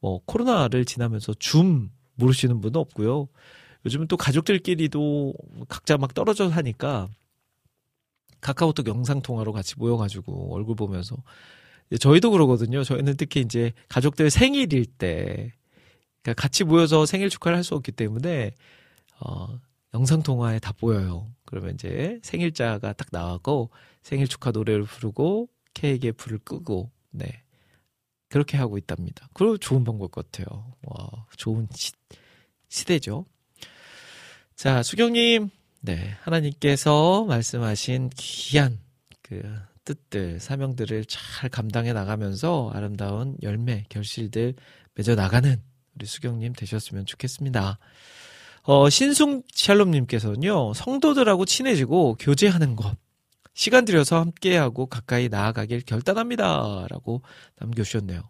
[0.00, 3.28] 뭐 코로나를 지나면서 줌 모르시는 분은 없고요.
[3.84, 5.34] 요즘은 또 가족들끼리도
[5.68, 7.08] 각자 막 떨어져 하니까
[8.40, 11.16] 카카오톡 영상 통화로 같이 모여가지고 얼굴 보면서
[12.00, 12.84] 저희도 그러거든요.
[12.84, 15.52] 저희는 특히 이제 가족들 생일일 때
[16.22, 18.52] 그러니까 같이 모여서 생일 축하를 할 수 없기 때문에
[19.20, 19.58] 어,
[19.94, 21.30] 영상 통화에 다 보여요.
[21.44, 23.70] 그러면 이제 생일자가 딱 나가고
[24.02, 27.42] 생일 축하 노래를 부르고 케이크에 불을 끄고 네
[28.28, 29.28] 그렇게 하고 있답니다.
[29.32, 30.72] 그리고 좋은 방법 같아요.
[30.82, 31.92] 와 좋은 시,
[32.68, 33.24] 시대죠.
[34.54, 35.50] 자 수경님
[35.80, 38.78] 네 하나님께서 말씀하신 귀한
[39.22, 39.42] 그
[39.84, 44.54] 뜻들 사명들을 잘 감당해 나가면서 아름다운 열매 결실들
[44.94, 45.62] 맺어 나가는
[45.94, 47.78] 우리 수경님 되셨으면 좋겠습니다.
[48.66, 52.96] 어, 신승 샬롬님께서는요, 성도들하고 친해지고 교제하는 것,
[53.54, 56.86] 시간 들여서 함께하고 가까이 나아가길 결단합니다.
[56.90, 57.22] 라고
[57.60, 58.20] 남겨주셨네요.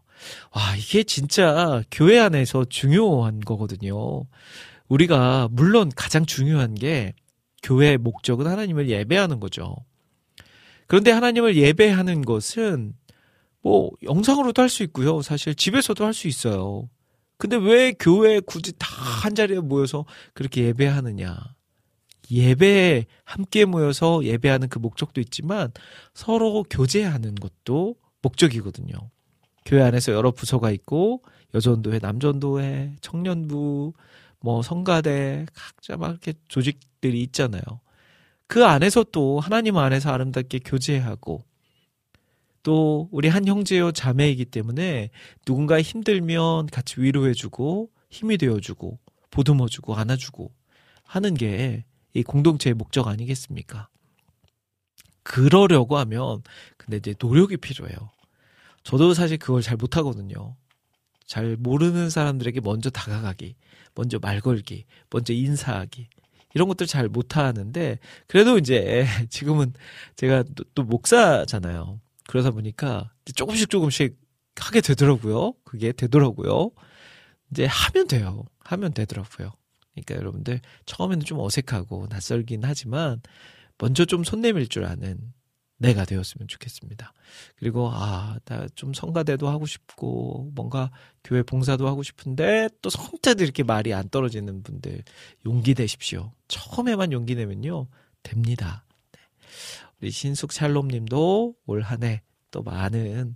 [0.53, 4.24] 와, 이게 진짜 교회 안에서 중요한 거거든요.
[4.89, 7.14] 우리가, 물론 가장 중요한 게
[7.62, 9.74] 교회의 목적은 하나님을 예배하는 거죠.
[10.87, 12.95] 그런데 하나님을 예배하는 것은
[13.62, 15.22] 뭐 영상으로도 할 수 있고요.
[15.22, 16.89] 사실 집에서도 할 수 있어요.
[17.39, 18.87] 근데 왜 교회 굳이 다
[19.26, 21.37] 한 자리에 모여서 그렇게 예배하느냐?
[22.30, 25.72] 예배에 함께 모여서 예배하는 그 목적도 있지만
[26.14, 28.95] 서로 교제하는 것도 목적이거든요.
[29.64, 31.22] 교회 안에서 여러 부서가 있고
[31.55, 33.95] 여전도회, 남전도회, 청년부,
[34.41, 37.62] 뭐 성가대 각자 막 이렇게 조직들이 있잖아요.
[38.47, 41.45] 그 안에서 또 하나님 안에서 아름답게 교제하고
[42.67, 45.11] 또 우리 한 형제요 자매이기 때문에
[45.45, 48.99] 누군가 힘들면 같이 위로해주고 힘이 되어주고
[49.31, 50.51] 보듬어주고 안아주고
[51.05, 51.85] 하는 게
[52.17, 53.89] 이 공동체의 목적 아니겠습니까?
[55.23, 56.43] 그러려고 하면
[56.79, 58.11] 근데 이제 노력이 필요해요.
[58.85, 60.57] 저도 사실 그걸 잘 못하거든요.
[61.27, 63.57] 잘 모르는 사람들에게 먼저 다가가기,
[63.95, 66.09] 먼저 말 걸기, 먼저 인사하기.
[66.55, 67.99] 이런 것들 잘 못하는데,
[68.29, 69.75] 그래도 이제 지금은
[70.14, 72.01] 제가 또, 또 목사잖아요.
[72.29, 74.18] 그러다 보니까 조금씩 조금씩
[74.57, 75.55] 하게 되더라고요.
[75.64, 76.70] 그게 되더라고요.
[77.51, 78.45] 이제 하면 돼요.
[78.61, 79.53] 하면 되더라고요.
[79.95, 83.20] 그러니까 여러분들 처음에는 좀 어색하고 낯설긴 하지만
[83.79, 85.33] 먼저 좀 손 내밀 줄 아는
[85.79, 87.12] 내가 되었으면 좋겠습니다.
[87.57, 90.91] 그리고 아, 나 좀 성가대도 하고 싶고 뭔가
[91.22, 95.03] 교회 봉사도 하고 싶은데 또 성자도 이렇게 말이 안 떨어지는 분들
[95.45, 96.33] 용기 내십시오.
[96.49, 97.89] 처음에만 용기 내면요
[98.22, 98.87] 됩니다.
[99.12, 99.20] 네.
[100.01, 102.20] 우리 신숙 샬롬님도 올 한 해
[102.51, 103.34] 또 많은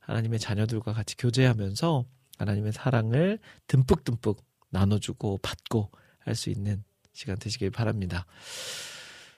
[0.00, 2.04] 하나님의 자녀들과 같이 교제하면서
[2.38, 5.90] 하나님의 사랑을 듬뿍듬뿍 나눠주고 받고
[6.20, 8.26] 할 수 있는 시간 되시길 바랍니다.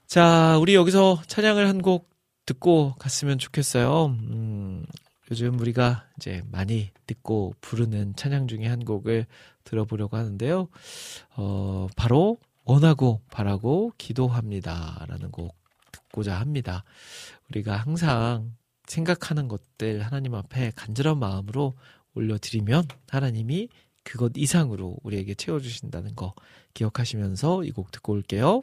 [0.06, 2.10] 자, 우리 여기서 찬양을 한 곡
[2.46, 4.06] 듣고 갔으면 좋겠어요.
[4.06, 4.84] 음,
[5.30, 9.26] 요즘 우리가 이제 많이 듣고 부르는 찬양 중에 한 곡을
[9.64, 10.68] 들어보려고 하는데요.
[11.36, 15.06] 어, 바로 원하고 바라고 기도합니다.
[15.08, 15.56] 라는 곡
[16.14, 16.84] 듣고자 합니다.
[17.50, 18.54] 우리가 항상
[18.86, 21.74] 생각하는 것들 하나님 앞에 간절한 마음으로
[22.14, 23.68] 올려드리면 하나님이
[24.04, 26.34] 그것 이상으로 우리에게 채워주신다는 거
[26.74, 28.62] 기억하시면서 이 곡 듣고 올게요.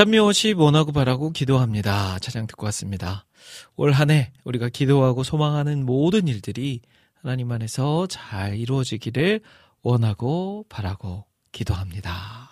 [0.00, 2.18] 찬미옷이 원하고 바라고 기도합니다.
[2.20, 3.26] 차장 듣고 왔습니다.
[3.76, 6.80] 올 한 해 우리가 기도하고 소망하는 모든 일들이
[7.20, 9.42] 하나님 안에서 잘 이루어지기를
[9.82, 12.48] 원하고 바라고 기도합니다.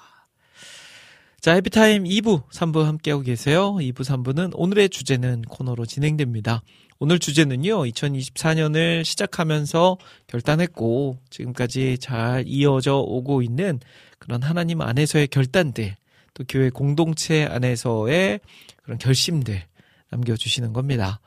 [1.40, 3.76] 자, 해피타임 2부, 3부 함께하고 계세요.
[3.76, 6.60] 2부, 3부는 오늘의 주제는 코너로 진행됩니다.
[6.98, 9.96] 오늘 주제는요, 2024년을 시작하면서
[10.26, 13.80] 결단했고, 지금까지 잘 이어져 오고 있는
[14.18, 15.96] 그런 하나님 안에서의 결단들,
[16.34, 18.40] 또 교회 공동체 안에서의
[18.82, 19.62] 그런 결심들
[20.10, 21.20] 남겨주시는 겁니다.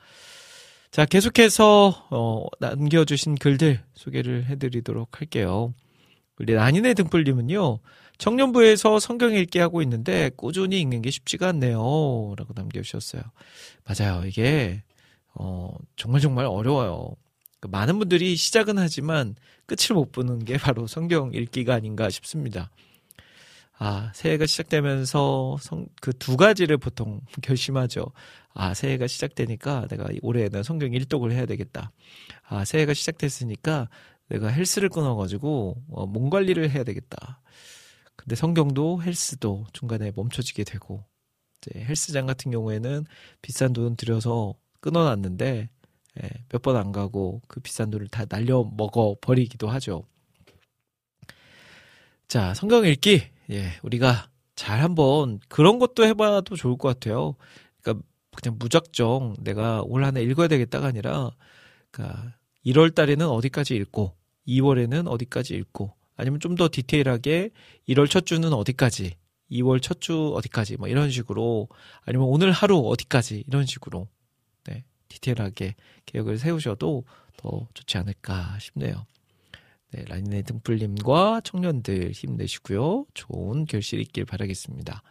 [0.92, 5.74] 자, 계속해서, 어, 남겨주신 글들 소개를 해드리도록 할게요.
[6.38, 7.80] 우리 라니네 등불님은요,
[8.18, 12.36] 청년부에서 성경 읽기 하고 있는데 꾸준히 읽는 게 쉽지가 않네요.
[12.38, 13.22] 라고 남겨주셨어요.
[13.86, 14.26] 맞아요.
[14.26, 14.84] 이게,
[15.34, 17.16] 어, 정말 정말 어려워요.
[17.62, 19.36] 그 많은 분들이 시작은 하지만
[19.68, 22.70] 끝을 못 보는 게 바로 성경 읽기가 아닌가 싶습니다.
[23.84, 28.06] 아, 새해가 시작되면서 성, 그두 가지를 보통 결심하죠.
[28.54, 31.92] 아, 새해가 시작되니까 내가 올해는 성경 일독을 해야 되겠다.
[32.48, 33.90] 아, 새해가 시작됐으니까
[34.30, 37.42] 내가 헬스를 끊어가지고, 어, 몸 관리를 해야 되겠다.
[38.16, 41.04] 근데 성경도 헬스도 중간에 멈춰지게 되고,
[41.62, 43.06] 이제 헬스장 같은 경우에는
[43.42, 45.70] 비싼 돈 들여서 끊어놨는데,
[46.24, 50.04] 예, 몇 번 안 가고 그 비싼 돈을 다 날려 먹어 버리기도 하죠.
[52.28, 53.31] 자, 성경 읽기.
[53.50, 57.36] 예, 우리가 잘 한번 그런 것도 해봐도 좋을 것 같아요.
[57.82, 61.32] 그러니까 그냥 무작정 내가 올 한 해 읽어야 되겠다가 아니라,
[61.92, 62.34] 그러니까
[62.66, 64.16] 1월 달에는 어디까지 읽고,
[64.48, 67.50] 2월에는 어디까지 읽고, 아니면 좀 더 디테일하게
[67.90, 69.16] 1월 첫 주는 어디까지,
[69.52, 71.68] 2월 첫 주 어디까지, 뭐 이런 식으로,
[72.06, 74.08] 아니면 오늘 하루 어디까지, 이런 식으로,
[74.66, 75.76] 네, 디테일하게
[76.06, 77.04] 계획을 세우셔도
[77.38, 79.06] 더 좋지 않을까 싶네요.
[79.92, 83.06] 네, 라니네 등불님과 청년들 힘내시고요.
[83.14, 85.04] 좋은 결실 있길 바라겠습니다.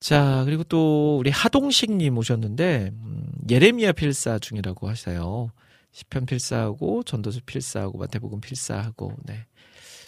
[0.00, 5.50] 자, 그리고 또 우리 하동식님 오셨는데 음, 예레미야 필사 중이라고 하셔요.
[5.92, 9.46] 시편 필사하고 전도서 필사하고 마태복음 필사하고 네.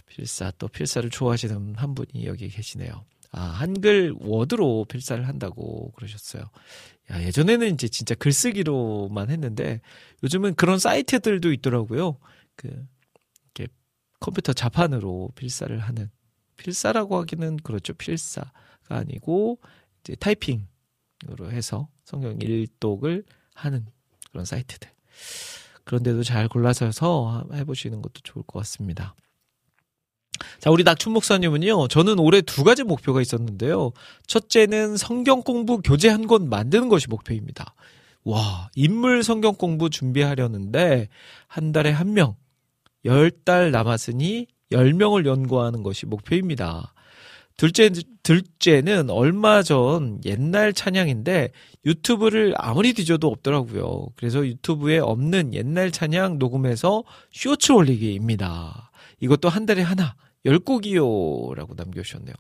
[0.07, 3.05] 필사 또 필사를 좋아하시는 한 분이 여기 계시네요.
[3.33, 6.43] 아, 한글 워드로 필사를 한다고 그러셨어요.
[7.13, 9.81] 야, 예전에는 이제 진짜 글쓰기로만 했는데
[10.23, 12.19] 요즘은 그런 사이트들도 있더라고요.
[12.57, 12.87] 그
[14.21, 16.11] 컴퓨터 자판으로 필사를 하는
[16.57, 17.93] 필사라고 하기는 그렇죠.
[17.95, 18.51] 필사가
[18.89, 19.59] 아니고
[20.01, 23.87] 이제 타이핑으로 해서 성경 일독을 하는
[24.31, 24.91] 그런 사이트들.
[25.85, 26.91] 그런데도 잘 골라서
[27.53, 29.15] 해보시는 것도 좋을 것 같습니다.
[30.59, 33.93] 자, 우리 낙춘 목사님은요, 저는 올해 두 가지 목표가 있었는데요.
[34.27, 37.75] 첫째는 성경 공부 교재 한 권 만드는 것이 목표입니다.
[38.25, 41.09] 와, 인물 성경 공부 준비하려는데,
[41.47, 42.37] 한 달에 한 명,
[43.07, 46.93] 열 달 남았으니 열 명을 연구하는 것이 목표입니다.
[47.57, 47.91] 둘째,
[48.23, 51.53] 둘째는 얼마 전 옛날 찬양인데
[51.87, 54.09] 유튜브를 아무리 뒤져도 없더라고요.
[54.17, 58.91] 그래서 유튜브에 없는 옛날 찬양 녹음해서 쇼츠 올리기입니다.
[59.21, 61.55] 이것도 한 달에 하나, 열 곡이요.
[61.55, 62.35] 라고 남겨주셨네요.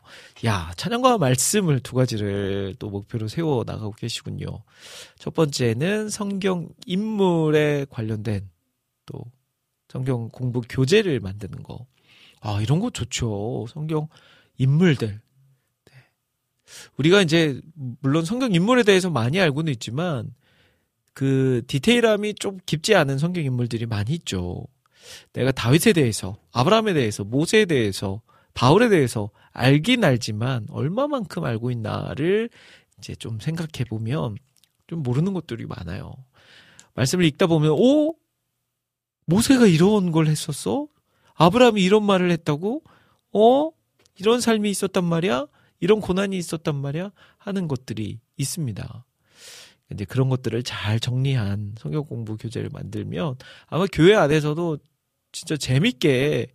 [0.44, 4.46] 야, 찬양과 말씀을 두 가지를 또 목표로 세워 나가고 계시군요.
[5.18, 8.50] 첫 번째는 성경 인물에 관련된
[9.06, 9.24] 또
[9.96, 11.86] 성경 공부 교재를 만드는 거.
[12.40, 13.64] 아, 이런 거 좋죠.
[13.70, 14.08] 성경
[14.58, 15.08] 인물들.
[15.08, 15.92] 네.
[16.98, 17.60] 우리가 이제
[18.00, 20.34] 물론 성경 인물에 대해서 많이 알고는 있지만
[21.14, 24.66] 그 디테일함이 좀 깊지 않은 성경 인물들이 많이 있죠.
[25.32, 28.20] 내가 다윗에 대해서, 아브라함에 대해서, 모세에 대해서,
[28.52, 32.50] 바울에 대해서 알긴 알지만 얼마만큼 알고 있나를
[32.98, 34.36] 이제 좀 생각해 보면
[34.88, 36.12] 좀 모르는 것들이 많아요.
[36.94, 38.14] 말씀을 읽다 보면 오
[39.26, 40.88] 모세가 이런 걸 했었어?
[41.34, 42.82] 아브라함이 이런 말을 했다고?
[43.32, 43.70] 어?
[44.18, 45.46] 이런 삶이 있었단 말이야?
[45.80, 47.10] 이런 고난이 있었단 말이야?
[47.38, 49.04] 하는 것들이 있습니다.
[49.92, 54.78] 이제 그런 것들을 잘 정리한 성경 공부 교재를 만들면 아마 교회 안에서도
[55.32, 56.48] 진짜 재밌게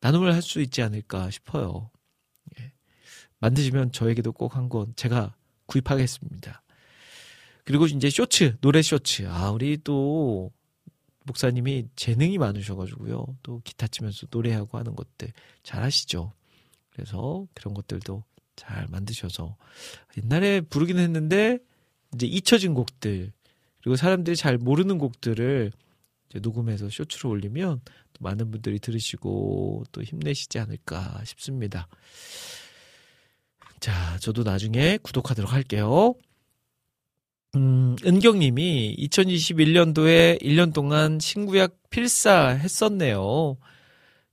[0.00, 1.90] 나눔을 할 수 있지 않을까 싶어요.
[2.58, 2.72] 예.
[3.40, 5.34] 만드시면 저에게도 꼭 한 권 제가
[5.66, 6.62] 구입하겠습니다.
[7.64, 9.26] 그리고 이제 쇼츠, 노래 쇼츠.
[9.28, 10.50] 아, 우리 또
[11.24, 13.26] 목사님이 재능이 많으셔가지고요.
[13.42, 16.32] 또 기타 치면서 노래하고 하는 것들 잘 하시죠.
[16.90, 18.22] 그래서 그런 것들도
[18.56, 19.56] 잘 만드셔서
[20.18, 21.58] 옛날에 부르긴 했는데
[22.14, 23.32] 이제 잊혀진 곡들
[23.82, 25.72] 그리고 사람들이 잘 모르는 곡들을
[26.40, 31.88] 녹음해서 쇼츠로 올리면 또 많은 분들이 들으시고 또 힘내시지 않을까 싶습니다.
[33.80, 36.14] 자, 저도 나중에 구독하도록 할게요.
[37.56, 43.56] 음, 은경님이 2021년도에 1년 동안 신구약 필사 했었네요.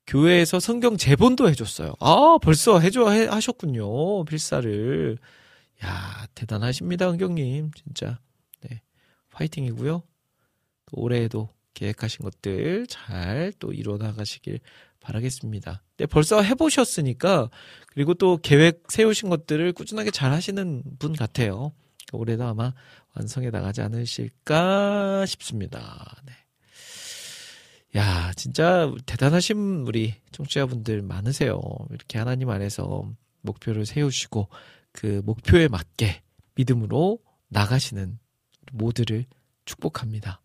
[0.08, 1.94] 교회에서 성경 재본도 해줬어요.
[2.00, 4.26] 아, 벌써 해줘, 해, 하셨군요.
[4.26, 5.18] 필사를.
[5.86, 7.72] 야, 대단하십니다, 은경님.
[7.76, 8.20] 진짜.
[8.62, 8.82] 네.
[9.32, 10.02] 화이팅이고요.
[10.88, 14.60] 또 올해에도 계획하신 것들 잘 또 이뤄 나가시길
[15.00, 15.84] 바라겠습니다.
[15.98, 17.50] 네, 벌써 해보셨으니까,
[17.88, 21.72] 그리고 또 계획 세우신 것들을 꾸준하게 잘 하시는 분 같아요.
[22.14, 22.74] 올해도 아마
[23.16, 26.16] 완성해 나가지 않으실까 싶습니다.
[26.26, 26.34] 네.
[28.00, 31.60] 야, 진짜 대단하신 우리 청취자분들 많으세요.
[31.90, 34.48] 이렇게 하나님 안에서 목표를 세우시고
[34.94, 36.22] 그 목표에 맞게
[36.56, 38.18] 믿음으로 나가시는
[38.72, 39.26] 모두를
[39.66, 40.42] 축복합니다.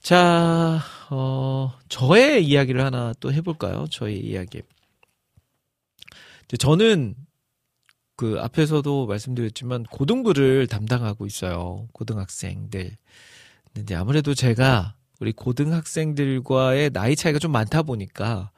[0.00, 0.80] 자,
[1.10, 3.86] 어, 저의 이야기를 하나 또 해볼까요?
[3.90, 4.62] 저의 이야기.
[6.58, 7.14] 저는
[8.16, 11.86] 그 앞에서도 말씀드렸지만 고등부를 담당하고 있어요.
[11.92, 12.96] 고등학생들.
[13.74, 18.50] 근데 아무래도 제가 우리 고등학생들과의 나이 차이가 좀 많다 보니까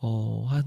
[0.00, 0.64] 어, 한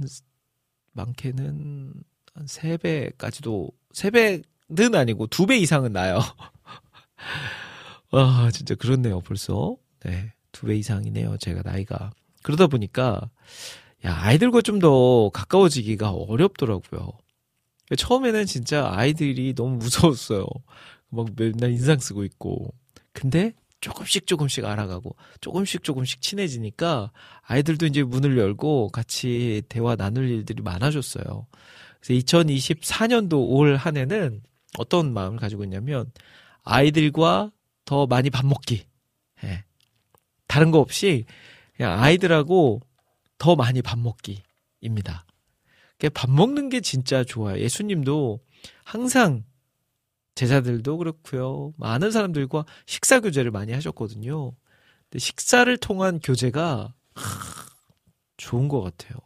[0.93, 1.93] 많게는
[2.33, 6.19] 한 3배까지도 3배는 아니고 2배 이상은 나요.
[8.11, 9.75] 아, 진짜 그렇네요, 벌써.
[10.01, 10.33] 네.
[10.51, 12.11] 2배 이상이네요, 제가 나이가.
[12.41, 13.29] 그러다 보니까
[14.05, 17.11] 야, 아이들과 좀 더 가까워지기가 어렵더라고요.
[17.95, 20.45] 처음에는 진짜 아이들이 너무 무서웠어요.
[21.09, 22.73] 막 맨날 인상 쓰고 있고.
[23.13, 27.11] 근데 조금씩 조금씩 알아가고 조금씩 조금씩 친해지니까
[27.43, 31.47] 아이들도 이제 문을 열고 같이 대화 나눌 일들이 많아졌어요.
[32.01, 34.41] 그래서 2024년도 올 한 해는
[34.77, 36.11] 어떤 마음을 가지고 있냐면
[36.63, 37.51] 아이들과
[37.85, 38.85] 더 많이 밥 먹기.
[39.45, 39.63] 예.
[40.47, 41.25] 다른 거 없이
[41.75, 42.81] 그냥 아이들하고
[43.37, 45.25] 더 많이 밥 먹기입니다.
[46.07, 47.59] 밥 먹는 게 진짜 좋아요.
[47.59, 48.39] 예수님도
[48.85, 49.43] 항상
[50.35, 51.73] 제자들도 그렇고요.
[51.77, 54.53] 많은 사람들과 식사 교제를 많이 하셨거든요.
[55.03, 56.93] 근데 식사를 통한 교제가
[58.37, 59.17] 좋은 것 같아요.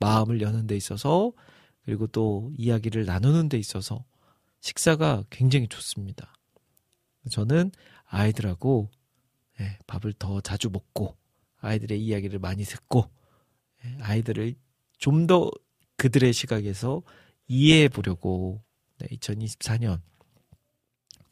[0.00, 1.32] 마음을 여는 데 있어서
[1.84, 4.04] 그리고 또 이야기를 나누는 데 있어서
[4.60, 6.34] 식사가 굉장히 좋습니다.
[7.30, 7.70] 저는
[8.06, 8.90] 아이들하고
[9.60, 11.16] 예, 밥을 더 자주 먹고
[11.58, 13.08] 아이들의 이야기를 많이 듣고
[13.84, 14.56] 예, 아이들을
[14.98, 15.50] 좀 더
[16.06, 17.02] 그들의 시각에서
[17.48, 18.62] 이해해 보려고
[19.00, 20.00] 2024년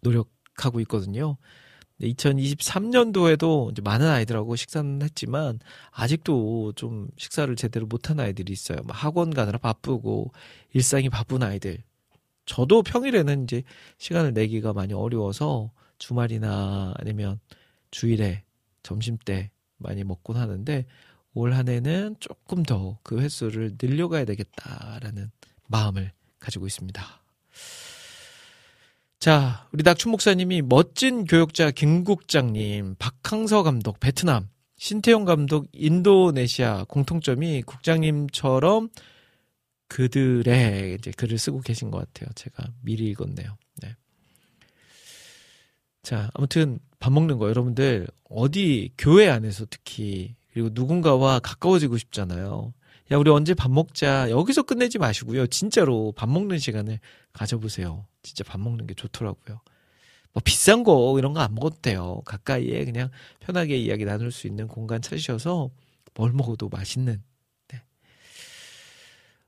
[0.00, 1.36] 노력하고 있거든요.
[2.00, 5.60] 2023년도에도 이제 많은 아이들하고 식사는 했지만
[5.92, 8.78] 아직도 좀 식사를 제대로 못한 아이들이 있어요.
[8.88, 10.32] 학원 가느라 바쁘고
[10.72, 11.78] 일상이 바쁜 아이들.
[12.44, 13.62] 저도 평일에는 이제
[13.98, 17.38] 시간을 내기가 많이 어려워서 주말이나 아니면
[17.92, 18.42] 주일에
[18.82, 20.84] 점심 때 많이 먹곤 하는데
[21.34, 25.30] 올 한 해는 조금 더 그 횟수를 늘려가야 되겠다라는
[25.66, 27.02] 마음을 가지고 있습니다.
[29.18, 38.90] 자, 우리 낙춘 목사님이 멋진 교육자 김국장님, 박항서 감독 베트남, 신태용 감독 인도네시아 공통점이 국장님처럼
[39.88, 42.30] 그들의 이제 글을 쓰고 계신 것 같아요.
[42.34, 43.56] 제가 미리 읽었네요.
[43.82, 43.96] 네.
[46.02, 52.72] 자, 아무튼 밥 먹는 거 여러분들 어디 교회 안에서 특히 그리고 누군가와 가까워지고 싶잖아요.
[53.12, 54.30] 야, 우리 언제 밥 먹자.
[54.30, 55.48] 여기서 끝내지 마시고요.
[55.48, 57.00] 진짜로 밥 먹는 시간을
[57.32, 58.06] 가져보세요.
[58.22, 59.60] 진짜 밥 먹는 게 좋더라고요.
[60.32, 62.22] 뭐 비싼 거 이런 거 안 먹어도 돼요.
[62.24, 65.70] 가까이에 그냥 편하게 이야기 나눌 수 있는 공간 찾으셔서
[66.14, 67.20] 뭘 먹어도 맛있는.
[67.68, 67.82] 네.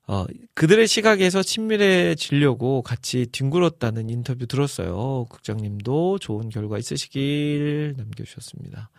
[0.09, 5.27] 어, 그들의 시각에서 친밀해지려고 같이 뒹굴었다는 인터뷰 들었어요.
[5.31, 8.91] 국장님도 좋은 결과 있으시길 남겨주셨습니다.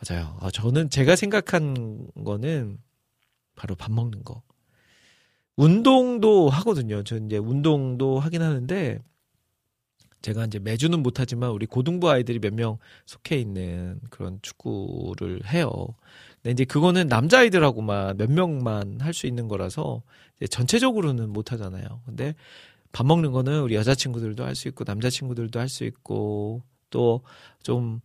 [0.00, 0.36] 맞아요.
[0.40, 2.78] 아, 저는 제가 생각한 거는
[3.54, 4.42] 바로 밥 먹는 거.
[5.56, 7.02] 운동도 하거든요.
[7.02, 8.98] 저 이제 운동도 하긴 하는데
[10.22, 15.70] 제가 이제 매주는 못하지만 우리 고등부 아이들이 몇 명 속해 있는 그런 축구를 해요.
[16.42, 20.02] 근데 이제 그거는 남자 아이들하고만 몇 명만 할 수 있는 거라서
[20.50, 22.02] 전체적으로는 못 하잖아요.
[22.04, 22.34] 근데
[22.92, 27.22] 밥 먹는 거는 우리 여자 친구들도 할 수 있고 남자 친구들도 할 수 있고 또
[27.62, 28.00] 좀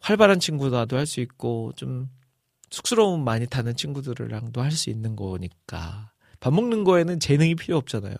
[0.00, 2.08] 활발한 친구들도 할 수 있고 좀
[2.70, 8.14] 쑥스러움 많이 타는 친구들이랑도 할 수 있는 거니까 밥 먹는 거에는 재능이 필요 없잖아요.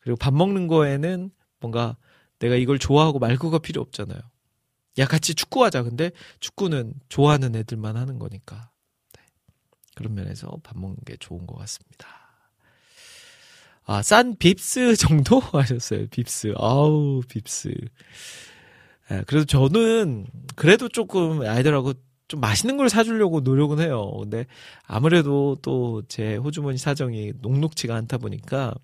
[0.00, 1.30] 그리고 밥 먹는 거에는
[1.60, 1.96] 뭔가
[2.38, 4.20] 내가 이걸 좋아하고 말고가 필요 없잖아요.
[4.98, 5.82] 야, 같이 축구하자.
[5.82, 8.70] 근데 축구는 좋아하는 애들만 하는 거니까.
[9.16, 9.22] 네.
[9.96, 12.06] 그런 면에서 밥 먹는 게 좋은 것 같습니다.
[13.86, 16.06] 아, 싼 빕스 정도 하셨어요.
[16.06, 16.54] 빕스.
[16.58, 17.88] 아우, 빕스.
[19.10, 20.26] 예, 그래도 저는
[20.56, 21.94] 그래도 조금 아이들하고
[22.28, 24.10] 좀 맛있는 걸 사주려고 노력은 해요.
[24.20, 24.46] 근데
[24.86, 28.74] 아무래도 또 제 호주머니 사정이 녹록치가 않다 보니까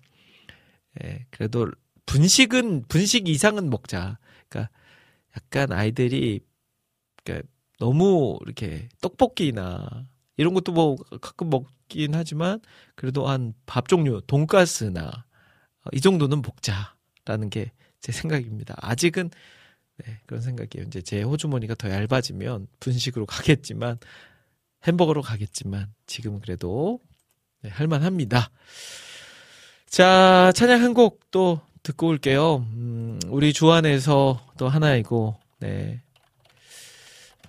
[1.03, 1.71] 예, 그래도
[2.05, 4.17] 분식은 분식 이상은 먹자.
[4.49, 4.71] 그러니까
[5.37, 6.41] 약간 아이들이
[7.23, 7.47] 그러니까
[7.79, 10.07] 너무 이렇게 떡볶이나
[10.37, 12.59] 이런 것도 뭐 가끔 먹긴 하지만
[12.95, 15.25] 그래도 한 밥 종류 돈가스나
[15.93, 18.75] 이 정도는 먹자라는 게 제 생각입니다.
[18.81, 19.29] 아직은
[20.05, 20.87] 네, 그런 생각이에요.
[20.87, 23.99] 이제 제 호주머니가 더 얇아지면 분식으로 가겠지만
[24.87, 26.99] 햄버거로 가겠지만 지금은 그래도
[27.61, 28.49] 네, 할만합니다.
[29.87, 32.57] 자, 찬양 한 곡 또 듣고 올게요.
[32.57, 36.01] 음, 우리 주안에서 또 하나이고, 네.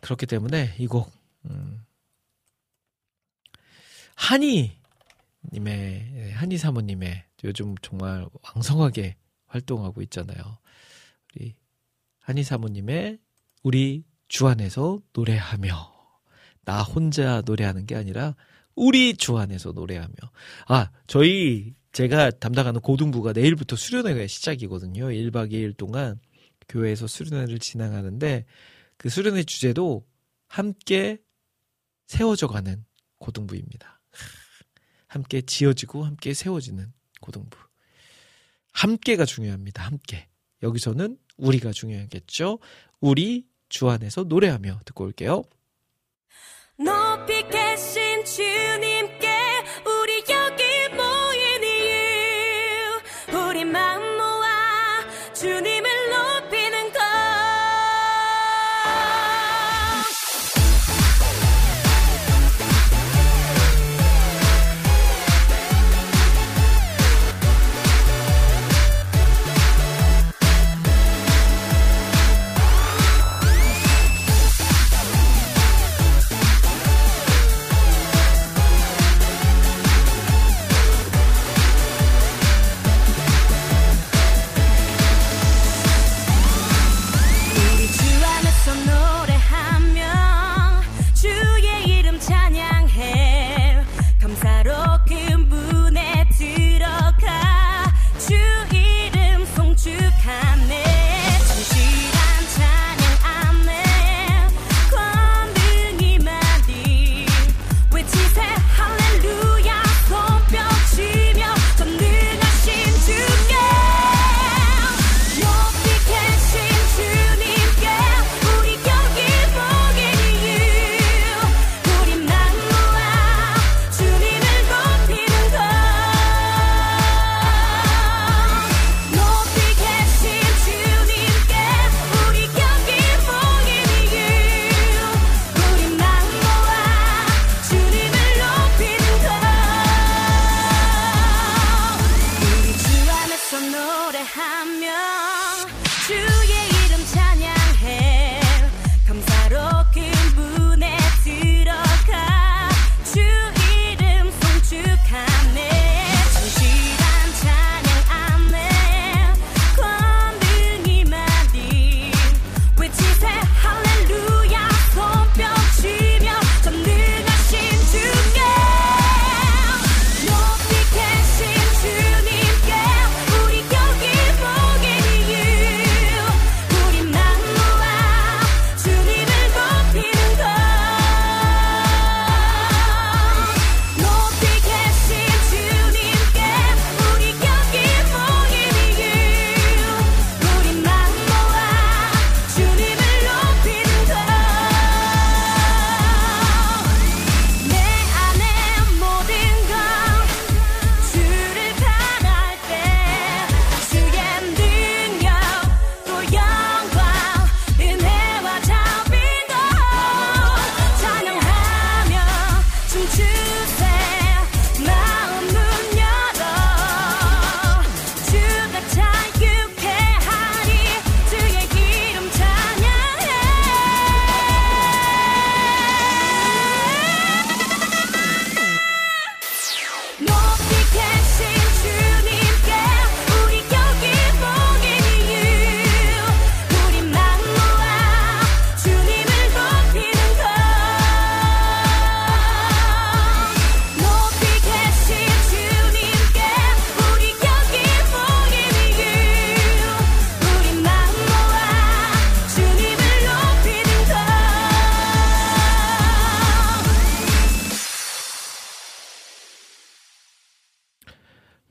[0.01, 1.13] 그렇기 때문에 이 곡,
[1.47, 1.85] 음,
[4.15, 4.73] 한이,
[5.53, 10.59] 님의, 한이 사모님의 요즘 정말 왕성하게 활동하고 있잖아요.
[11.35, 11.55] 우리
[12.23, 13.19] 한이 사모님의
[13.63, 15.93] 우리 주 안에서 노래하며,
[16.65, 18.35] 나 혼자 노래하는 게 아니라
[18.75, 20.15] 우리 주 안에서 노래하며.
[20.69, 25.07] 아, 저희 제가 담당하는 고등부가 내일부터 수련회가 시작이거든요.
[25.07, 26.19] 1박 2일 동안
[26.69, 28.47] 교회에서 수련회를 진행하는데
[28.97, 30.07] 그 수련회 주제도
[30.49, 31.19] 함께
[32.07, 32.85] 세워져 가는
[33.19, 34.01] 고등부입니다.
[35.07, 37.59] 함께 지어지고 함께 세워지는 고등부.
[38.73, 39.85] 함께가 중요합니다.
[39.85, 40.29] 함께.
[40.63, 42.59] 여기서는 우리가 중요하겠죠.
[43.01, 45.43] 우리 주 안에서 노래하며 듣고 올게요.
[46.79, 48.92] 높이 계신 주님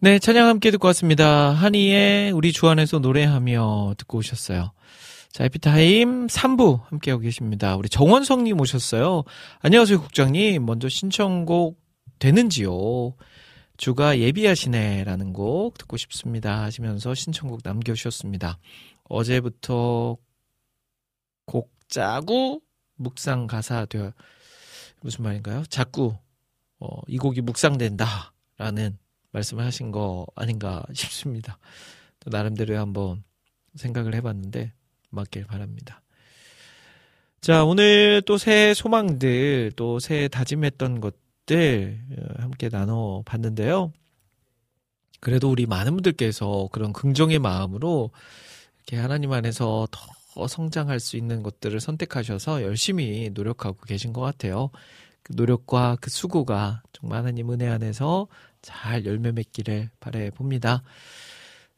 [0.03, 1.51] 네, 찬양 함께 듣고 왔습니다.
[1.51, 4.71] 한이의 우리 주 안에서 노래하며 듣고 오셨어요.
[5.31, 7.75] 자, 에피타임 3부 함께하고 계십니다.
[7.75, 9.23] 우리 정원성님 오셨어요.
[9.59, 10.65] 안녕하세요, 국장님.
[10.65, 11.79] 먼저 신청곡
[12.17, 13.13] 되는지요?
[13.77, 18.57] 주가 예비하시네라는 곡 듣고 싶습니다 하시면서 신청곡 남겨주셨습니다.
[19.03, 20.17] 어제부터
[21.45, 22.63] 곡 짜고
[22.95, 24.13] 묵상 가사 되어
[25.01, 25.63] 무슨 말인가요?
[25.69, 26.15] 자꾸
[26.79, 28.97] 어, 이 곡이 묵상된다라는
[29.31, 31.57] 말씀을 하신 거 아닌가 싶습니다.
[32.19, 33.23] 또 나름대로 한번
[33.75, 34.73] 생각을 해봤는데
[35.09, 36.01] 맞길 바랍니다.
[37.41, 43.91] 자, 오늘 또 새해 소망들, 또 새해 다짐했던 것들 어, 함께 나눠 봤는데요.
[45.19, 48.11] 그래도 우리 많은 분들께서 그런 긍정의 마음으로
[48.77, 54.69] 이렇게 하나님 안에서 더 성장할 수 있는 것들을 선택하셔서 열심히 노력하고 계신 것 같아요.
[55.23, 58.27] 그 노력과 그 수고가 정말 하나님 은혜 안에서
[58.61, 60.83] 잘 열매 맺기를 바래 봅니다.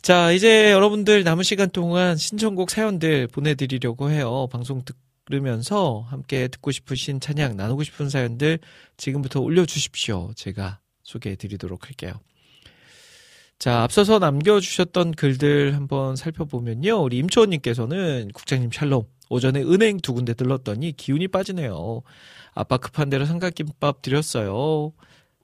[0.01, 4.47] 자, 이제 여러분들 남은 시간 동안 신청곡 사연들 보내드리려고 해요.
[4.51, 4.83] 방송
[5.25, 8.59] 들으면서 함께 듣고 싶으신 찬양, 나누고 싶은 사연들
[8.97, 10.33] 지금부터 올려주십시오.
[10.35, 12.13] 제가 소개해 드리도록 할게요.
[13.59, 17.01] 자, 앞서서 남겨주셨던 글들 한번 살펴보면요.
[17.01, 19.03] 우리 임초원님께서는 국장님 샬롬.
[19.29, 22.01] 오전에 은행 두 군데 들렀더니 기운이 빠지네요.
[22.53, 24.91] 아빠 급한 대로 삼각김밥 드렸어요.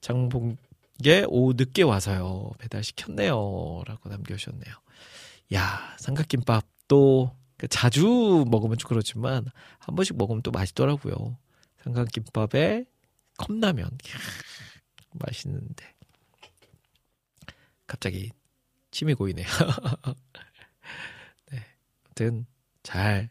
[0.02, 0.58] 장봉
[1.02, 2.50] 게 오후 늦게 와서요.
[2.58, 3.82] 배달시켰네요.
[3.86, 4.74] 라고 남겨주셨네요.
[5.54, 9.46] 야, 삼각김밥도 그 자주 먹으면 좀 그렇지만
[9.78, 11.36] 한 번씩 먹으면 또 맛있더라고요.
[11.82, 12.84] 삼각김밥에
[13.38, 13.86] 컵라면.
[13.86, 14.14] 이야,
[15.12, 15.94] 맛있는데.
[17.86, 18.30] 갑자기
[18.90, 19.46] 침이 고이네요.
[21.50, 21.64] 네.
[22.04, 22.46] 아무튼
[22.82, 23.30] 잘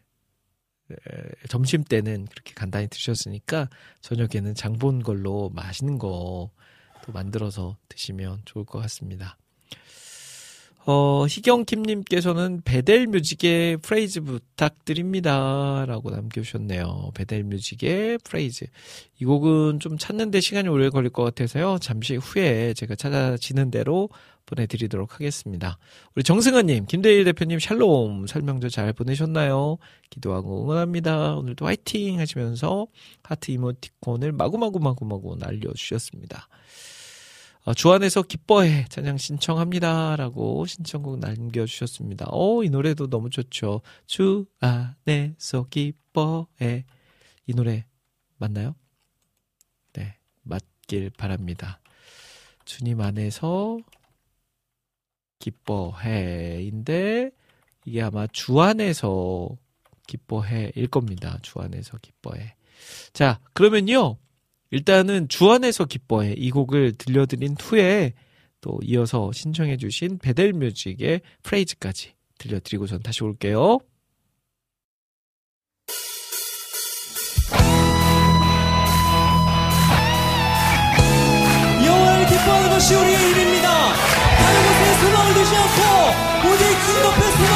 [1.48, 3.68] 점심 때는 그렇게 간단히 드셨으니까
[4.00, 6.50] 저녁에는 장본 걸로 맛있는 거
[7.04, 9.36] 또 만들어서 드시면 좋을 것 같습니다.
[10.86, 15.84] 어, 희경킴님께서는 Bethel Music의 Praise 부탁드립니다.
[15.86, 17.10] 라고 남겨주셨네요.
[17.14, 18.64] Bethel Music의 Praise.
[19.20, 21.78] 이 곡은 좀 찾는데 시간이 오래 걸릴 것 같아서요.
[21.80, 24.08] 잠시 후에 제가 찾아지는 대로
[24.46, 25.78] 보내드리도록 하겠습니다.
[26.14, 29.76] 우리 정승환님, 김대일 대표님 샬롬 설명도 잘 보내셨나요?
[30.08, 31.36] 기도하고 응원합니다.
[31.36, 32.86] 오늘도 화이팅 하시면서
[33.22, 36.48] 하트 이모티콘을 마구마구마구마구 날려주셨습니다.
[36.48, 36.59] 어,
[37.76, 40.16] 주 안에서 기뻐해 찬양 신청합니다.
[40.16, 42.26] 라고 신청곡 남겨주셨습니다.
[42.30, 43.82] 어, 이 노래도 너무 좋죠.
[44.06, 46.84] 주 안에서 기뻐해.
[47.46, 47.84] 이 노래
[48.38, 48.74] 맞나요?
[49.92, 51.80] 네, 맞길 바랍니다.
[52.64, 53.78] 주님 안에서
[55.38, 57.30] 기뻐해인데
[57.84, 59.56] 이게 아마 주 안에서
[60.06, 61.38] 기뻐해일 겁니다.
[61.42, 62.54] 주 안에서 기뻐해.
[63.12, 64.16] 자, 그러면요.
[64.70, 68.12] 일단은 주 안에서 기뻐해 이 곡을 들려드린 후에
[68.60, 73.78] 또 이어서 신청해주신 베델뮤직의 프레이즈까지 들려드리고 전 다시 올게요.
[81.84, 83.94] 여호와를 기뻐하는 것이 우리의 일입니다.
[84.38, 85.80] 다른 것에 소망을 두지 않고
[86.48, 87.49] 오직 주님 앞에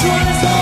[0.00, 0.59] 같이 주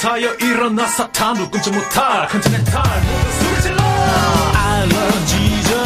[0.00, 5.76] 사여 일어나 사탄을 끊지 못할 컨티넨탈 모두 소리 질러 I love Jesus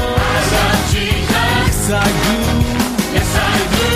[0.96, 2.30] Yes I do
[3.14, 3.86] Yes I do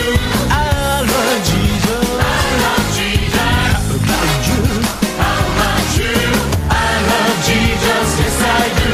[0.51, 1.91] I love Jesus
[2.21, 2.33] I
[2.63, 4.63] love Jesus How about you
[5.19, 6.15] How about you
[6.71, 6.73] I
[7.11, 8.91] love Jesus Yes I do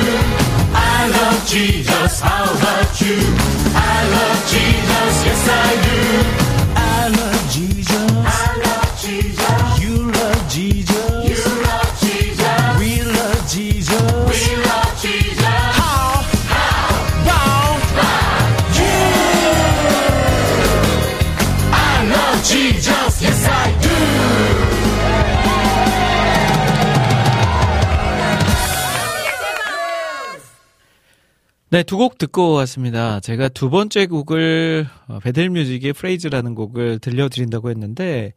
[0.75, 3.17] I love Jesus How about you
[3.75, 6.44] I love Jesus Yes I do
[31.76, 33.20] 네, 두 곡 듣고 왔습니다.
[33.20, 38.32] 제가 두 번째 곡을 어, Bethel Music의 Praise라는 곡을 들려드린다고 했는데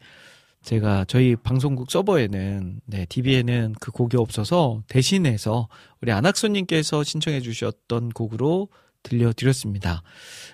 [0.62, 5.68] 제가 저희 방송국 서버에는 네, DB에는 그 곡이 없어서 대신해서
[6.00, 8.70] 우리 안학수님께서 신청해 주셨던 곡으로
[9.04, 10.02] 들려드렸습니다.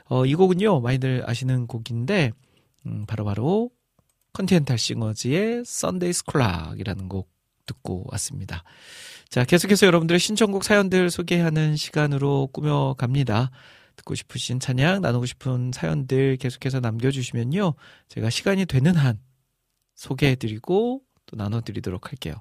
[0.04, 2.32] 어, 이 곡은요 많이들 아시는 곡인데
[2.84, 3.70] 음, 바로바로
[4.34, 7.30] 컨티넨탈 싱어즈의 Sunday Scrag이라는 곡
[7.64, 8.62] 듣고 왔습니다.
[9.28, 13.50] 자, 계속해서 여러분들의 신청곡 사연들 소개하는 시간으로 꾸며갑니다.
[13.96, 17.74] 듣고 싶으신 찬양, 나누고 싶은 사연들 계속해서 남겨주시면요.
[18.08, 19.18] 제가 시간이 되는 한
[19.94, 22.34] 소개해드리고 또 나눠드리도록 할게요.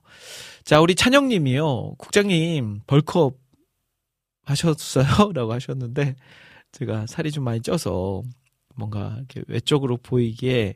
[0.64, 1.96] 자, 우리 찬영님이요.
[1.98, 3.38] 국장님, 벌크업
[4.44, 5.06] 하셨어요?
[5.34, 6.16] 라고 하셨는데,
[6.74, 8.24] 제가 살이 좀 많이 쪄서
[8.76, 10.76] 뭔가 이렇게 외적으로 보이기에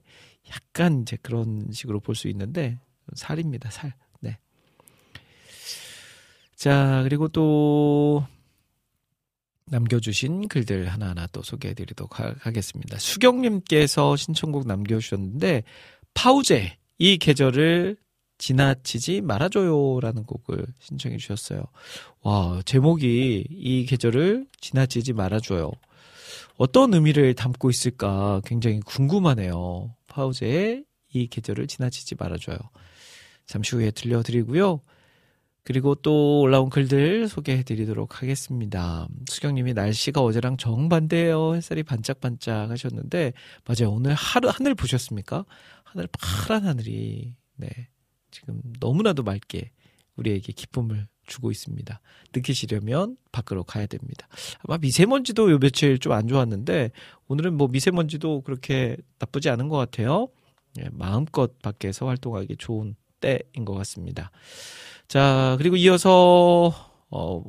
[0.49, 2.79] 약간 이제 그런 식으로 볼 수 있는데,
[3.15, 3.93] 살입니다, 살.
[6.57, 6.63] 네.
[6.63, 8.25] 자, 그리고 또
[9.67, 12.97] 남겨주신 글들 하나하나 또 소개해드리도록 하, 하겠습니다.
[12.97, 15.63] 수경님께서 신청곡 남겨주셨는데,
[16.13, 17.97] 파우제, 이 계절을
[18.39, 21.63] 지나치지 말아줘요라는 곡을 신청해 주셨어요.
[22.21, 25.71] 와, 제목이 이 계절을 지나치지 말아줘요.
[26.57, 29.95] 어떤 의미를 담고 있을까 굉장히 궁금하네요.
[30.07, 32.57] 파우제의 이 계절을 지나치지 말아줘요.
[33.45, 34.81] 잠시 후에 들려드리고요.
[35.67, 39.05] 그리고 또 올라온 글들 소개해 드리도록 하겠습니다.
[39.29, 41.55] 수경님이 날씨가 어제랑 정반대예요.
[41.55, 43.33] 햇살이 반짝반짝 하셨는데,
[43.65, 43.91] 맞아요.
[43.93, 45.43] 오늘 하루, 하늘 보셨습니까?
[45.83, 47.67] 하늘, 파란 하늘이, 네.
[48.31, 49.71] 지금 너무나도 맑게
[50.15, 51.99] 우리에게 기쁨을 주고 있습니다.
[52.33, 54.29] 느끼시려면 밖으로 가야 됩니다.
[54.59, 56.91] 아마 미세먼지도 요 며칠 좀 안 좋았는데,
[57.27, 60.29] 오늘은 뭐 미세먼지도 그렇게 나쁘지 않은 것 같아요.
[60.79, 64.31] 예, 마음껏 밖에서 활동하기 좋은 때인 것 같습니다.
[65.07, 66.73] 자, 그리고 이어서,
[67.09, 67.43] 어,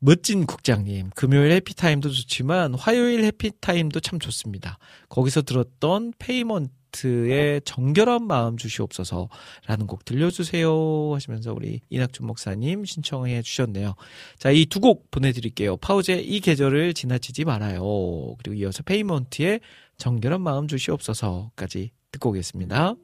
[0.00, 4.76] 멋진 국장님, 금요일 해피타임도 좋지만 화요일 해피타임도 참 좋습니다.
[5.08, 9.30] 거기서 들었던 페이먼트의 정결한 마음 주시옵소서
[9.66, 13.94] 라는 곡 들려주세요 하시면서 우리 이낙준 목사님 신청해 주셨네요.
[14.38, 15.78] 자, 이 두 곡 보내드릴게요.
[15.78, 17.82] 파우제 이 계절을 지나치지 말아요.
[18.36, 19.60] 그리고 이어서 페이먼트의
[19.96, 22.94] 정결한 마음 주시옵소서까지 듣고 오겠습니다.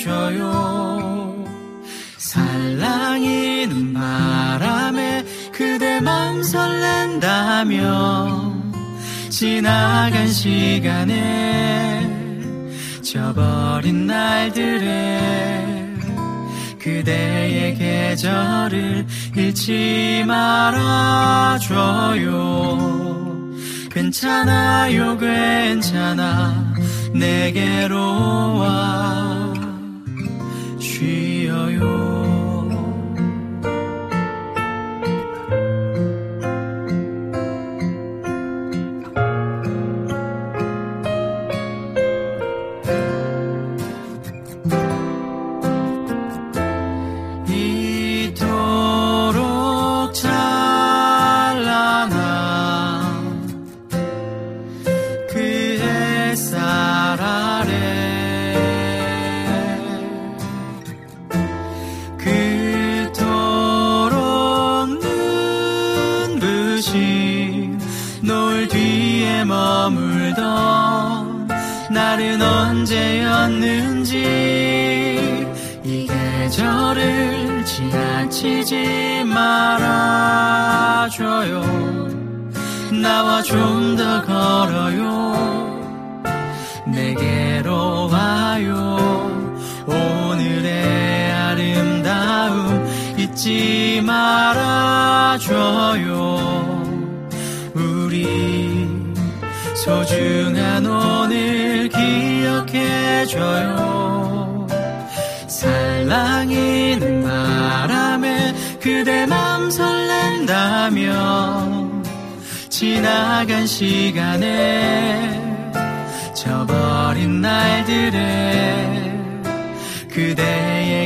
[0.00, 0.44] 기억해줘요.
[2.18, 7.80] 살랑이는 바람에 그대 맘 설렌다며
[9.30, 12.06] 지나간 시간에
[13.02, 15.18] 져버린 날들에
[16.78, 19.06] 그대의 계절을
[19.36, 21.70] 잃지 말아줘요.
[23.90, 26.69] 괜찮아요 괜찮아.
[27.20, 29.39] 내게로 와.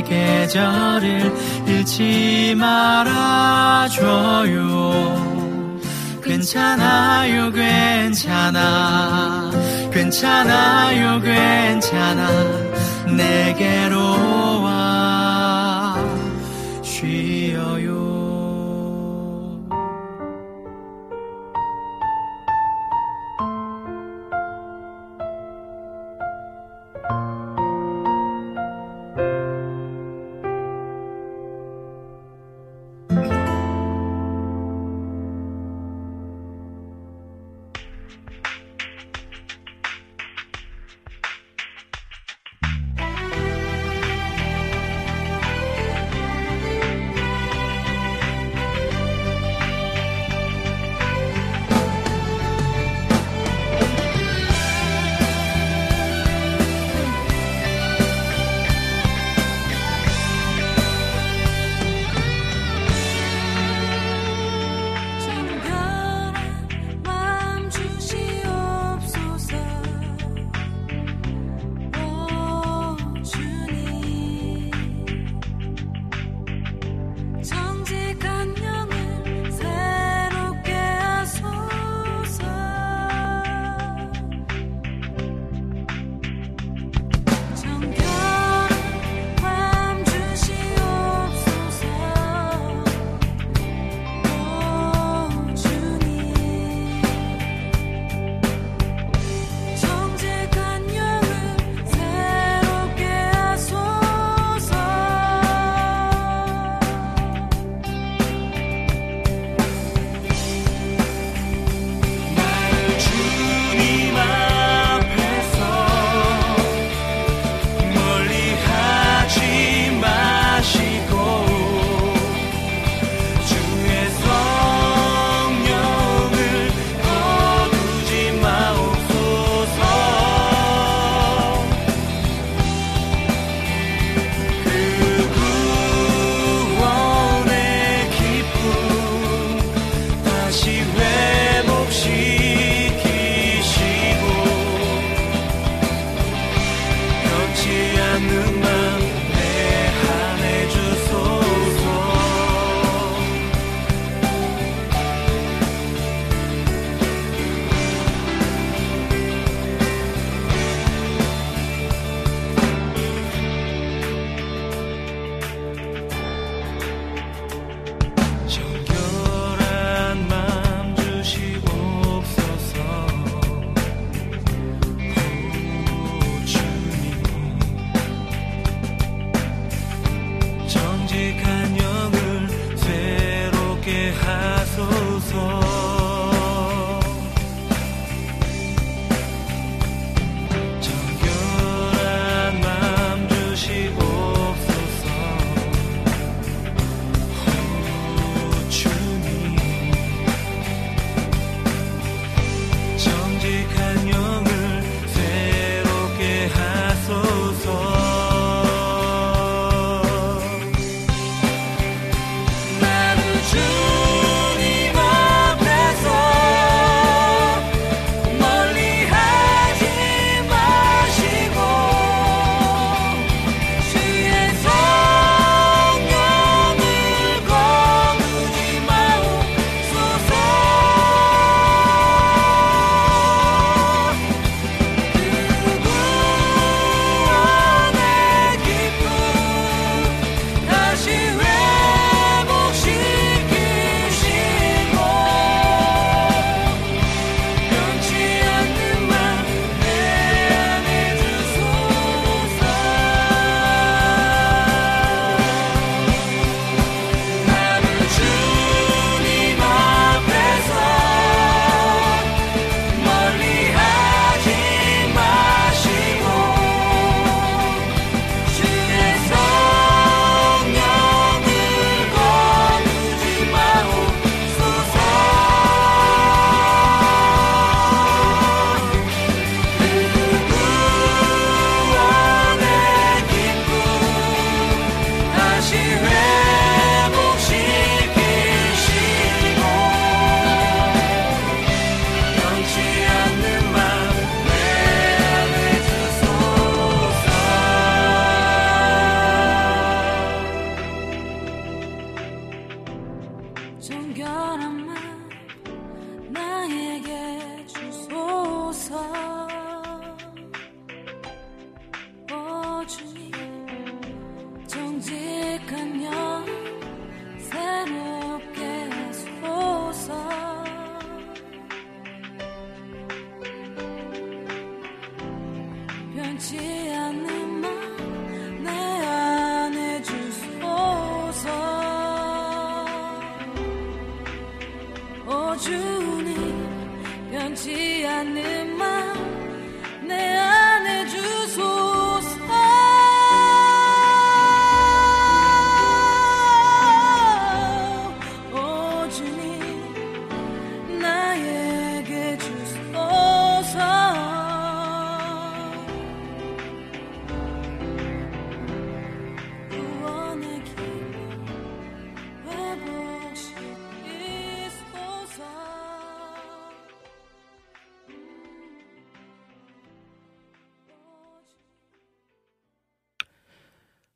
[0.05, 1.33] 계절을
[1.67, 4.05] 잃지 말아줘요.
[6.23, 9.51] 괜찮아요, 괜찮아.
[9.91, 12.29] 괜찮아요, 괜찮아.
[13.15, 15.54] 내게로 와.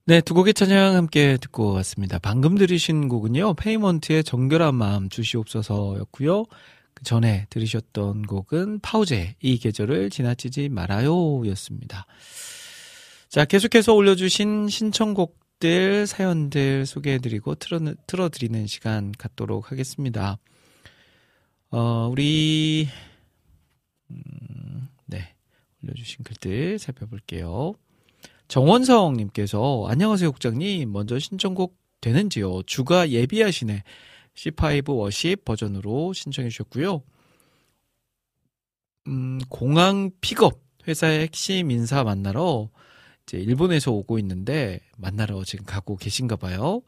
[0.10, 2.18] 네, 두 곡의 찬양 함께 듣고 왔습니다.
[2.18, 6.46] 방금 들으신 곡은요, 페이먼트의 정결한 마음 주시옵소서였고요.
[6.96, 12.08] 그 전에 들으셨던 곡은 파우제, 이 계절을 지나치지 말아요 였습니다.
[13.28, 20.40] 자, 계속해서 올려주신 신청곡들, 사연들 소개해드리고 틀어, 틀어드리는 시간 갖도록 하겠습니다.
[21.70, 22.90] 어, 우리,
[24.10, 25.36] 음, 네,
[25.84, 27.76] 올려주신 글들 살펴볼게요.
[28.50, 30.92] 정원성님께서 안녕하세요 국장님.
[30.92, 32.64] 먼저 신청곡 되는지요?
[32.64, 33.84] 주가 예비하시네.
[34.36, 37.04] C5 워십 버전으로 신청해 주셨고요.
[39.08, 42.72] 음, 공항 픽업 회사의 핵심 인사 만나러
[43.28, 46.82] 이제 일본에서 오고 있는데 만나러 지금 가고 계신가 봐요.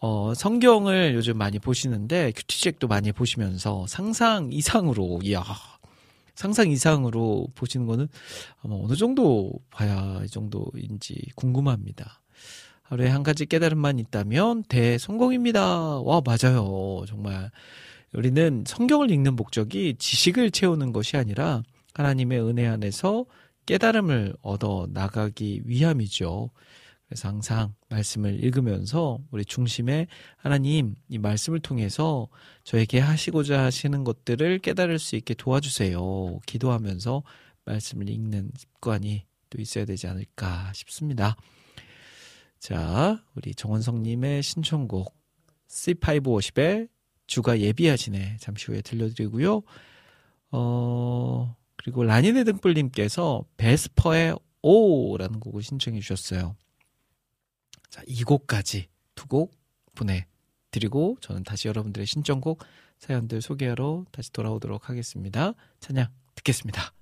[0.00, 5.42] 어, 성경을 요즘 많이 보시는데 큐티책도 많이 보시면서 상상 이상으로 이야
[6.36, 8.08] 상상 이상으로 보시는 거는
[8.62, 12.20] 아마 어느 정도 봐야 이 정도인지 궁금합니다.
[12.82, 16.00] 하루에 한 가지 깨달음만 있다면 대성공입니다.
[16.02, 17.04] 와, 맞아요.
[17.08, 17.50] 정말.
[18.14, 21.62] 우리는 성경을 읽는 목적이 지식을 채우는 것이 아니라
[21.94, 23.26] 하나님의 은혜 안에서
[23.66, 26.50] 깨달음을 얻어 나가기 위함이죠.
[27.08, 30.06] 그래서 항상 말씀을 읽으면서 우리 중심에
[30.36, 32.28] 하나님 이 말씀을 통해서
[32.64, 36.40] 저에게 하시고자 하시는 것들을 깨달을 수 있게 도와주세요.
[36.46, 37.22] 기도하면서
[37.64, 41.36] 말씀을 읽는 습관이 또 있어야 되지 않을까 싶습니다.
[42.58, 45.14] 자, 우리 정원성님의 신청곡
[45.68, 46.88] C550의
[47.28, 49.62] 주가 예비하시네 잠시 후에 들려드리고요.
[50.50, 56.56] 어, 그리고 라니네 등불님께서 베스퍼의 오라는 곡을 신청해 주셨어요.
[57.96, 59.56] 자, 이 곡까지 두 곡
[59.94, 62.62] 보내드리고 저는 다시 여러분들의 신청곡
[62.98, 65.54] 사연들 소개하러 다시 돌아오도록 하겠습니다.
[65.80, 66.92] 찬양 듣겠습니다.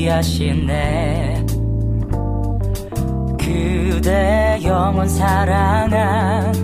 [0.00, 1.44] 예비하시네.
[3.38, 6.54] 그대 영원 사랑한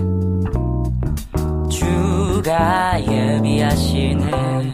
[1.69, 4.73] 주가 예비하시네.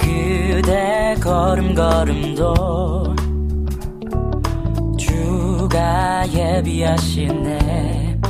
[0.00, 3.14] 그대 걸음걸음도
[4.98, 8.20] 주가 예비하시네.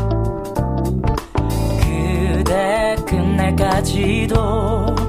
[1.80, 5.01] 그대 끝날까지도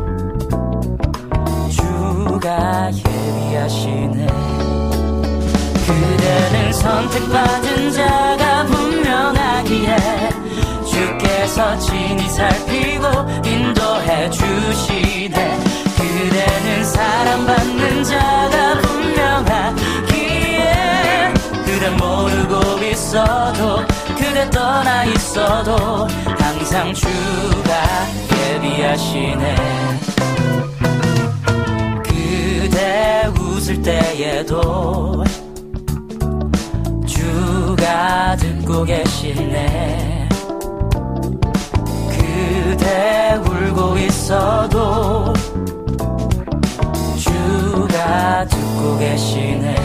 [2.24, 4.28] 주가 예비하시네.
[5.86, 9.98] 그대는 선택받은 자가 분명하기에
[10.86, 13.08] 주께서 친히 살피고
[13.46, 15.60] 인도해 주시네.
[15.98, 20.64] 그대는 사랑받는 자가 분명하기에
[21.66, 23.84] 그대 모르고 있어도
[24.18, 26.08] 그대 떠나 있어도
[26.40, 27.84] 항상 주가
[28.54, 29.56] 예비하시네
[33.26, 35.24] 웃을 때에도
[37.06, 40.30] 주가 듣고 계시네.
[42.10, 45.34] 그대 울고 있어도
[47.18, 49.76] 주가 듣고 계시네.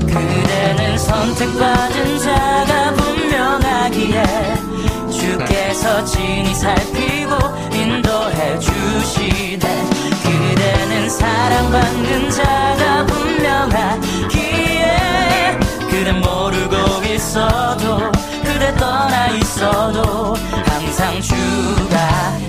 [0.00, 4.22] 그대는 선택받은 자가 분명하기에
[5.10, 7.71] 주께서 친히 살피고
[11.22, 14.40] 사랑받는 자가 분명하기에
[15.88, 18.10] 그대 모르고 있어도
[18.42, 20.34] 그대 떠나 있어도
[20.66, 21.96] 항상 주가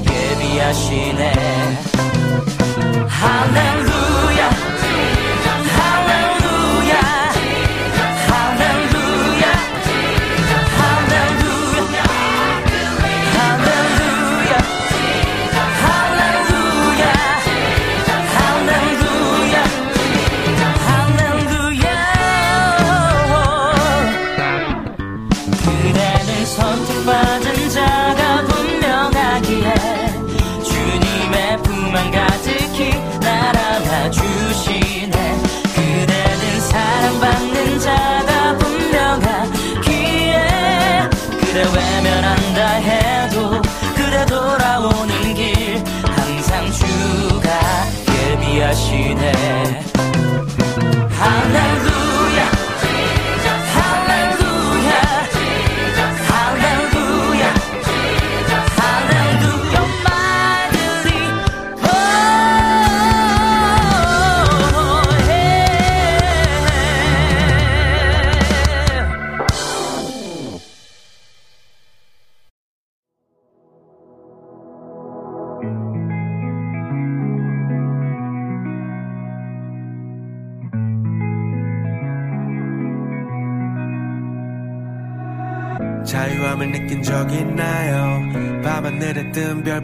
[0.09, 1.33] 예비하시네.
[3.07, 4.72] 할렐루야
[48.63, 49.31] 하시네.
[51.09, 51.72] 할렐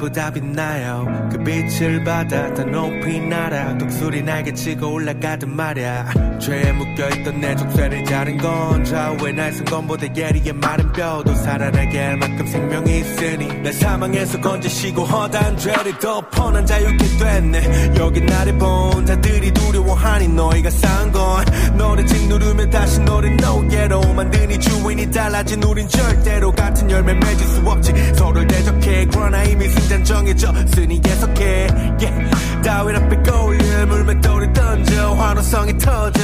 [0.09, 1.29] 보다 빛나요?
[1.31, 6.39] 그 빛을 받아 더 높이 날아 독수리 날개치고 올라가든 말야.
[6.39, 12.47] 죄에 묶여있던 내 족쇄를 자른 건 좌우에 날선 건보다 예리한 마른 뼈도 살아나게 할 만큼
[12.47, 17.93] 생명이 있으니 내 사망에서 건지시고 허다한 죄를 덮어 난 자유케 됐네.
[17.97, 21.45] 여기 나를 본 자들이 두려워하니 너희가 쌓은 건
[21.77, 27.61] 너를 증 누르면 다시 노래 노예로 만드니 주인이 달라진 우린 절대로 같은 열매 맺을 수
[27.61, 27.93] 없지.
[28.15, 31.67] 서로를 대적해 그러나 이미 승잔 정해졌으니 계속해
[31.99, 32.61] yeah.
[32.63, 36.21] 따위랑 빼고일 물맷돌을 던져 환호성이 터져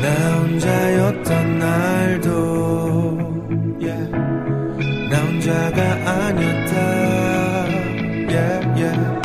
[0.00, 0.08] 나
[0.38, 3.18] 혼자였던 날도
[3.80, 4.10] yeah.
[5.10, 6.76] 나 혼자가 아니었다
[8.28, 9.20] yeah, yeah.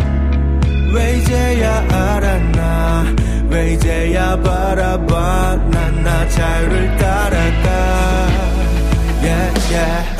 [0.94, 3.16] 왜 이제야 알았나
[3.50, 7.68] 왜 이제야 바라봐 난 나 자유를 따라가
[9.22, 10.17] yeah, yeah.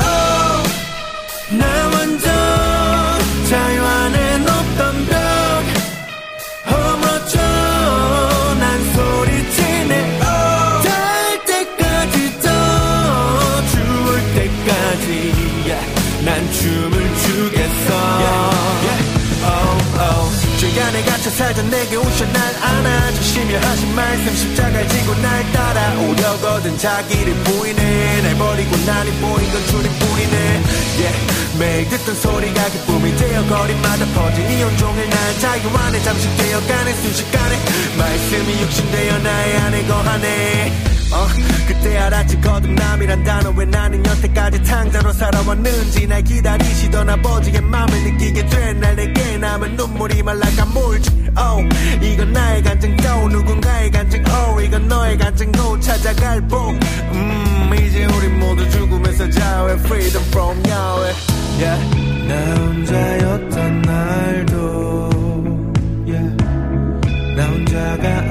[21.28, 28.34] 갇혀 살던 내게 오셔 날 안아줘 심려하신 말씀 십자가를 지고 날 따라오려거든 자기를 부인해 날
[28.36, 30.62] 버리고 나니 보인 건 줄이뿐이네
[30.98, 31.58] yeah.
[31.58, 37.56] 매일 듣던 소리가 기쁨이 되어 거리마다 퍼진 이 온종일 날 자유 안에 잠식되어 가는 순식간에
[37.98, 41.26] 말씀이 육신되어 나의 안에 거하네 어,
[41.66, 43.50] 그때 알았지 거듭남이란 단어.
[43.50, 50.64] 왜 나는 여태까지 탕자로 살아왔는지 날 기다리시던 아버지의 마음을 느끼게 된날 내게 남은 눈물이 말라가
[50.66, 51.10] 물지.
[51.38, 51.68] Oh,
[52.02, 54.22] 이건 나의 간증 또 누군가의 간증.
[54.26, 55.52] Oh, 이건 너의 간증.
[55.52, 56.70] 고 찾아갈 복.
[57.12, 61.14] 음, 이제 우리 모두 죽음에서 자유해 freedom from Yahweh.
[61.58, 62.08] Yeah.
[62.28, 65.10] 나 혼자였던 날도
[66.06, 66.36] yeah.
[67.36, 68.27] 나 혼자가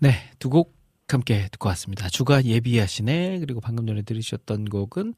[0.00, 0.74] 네, 두 곡
[1.08, 2.08] 함께 듣고 왔습니다.
[2.08, 5.14] 주가 예비하시네 그리고 방금 전에 들으셨던 곡은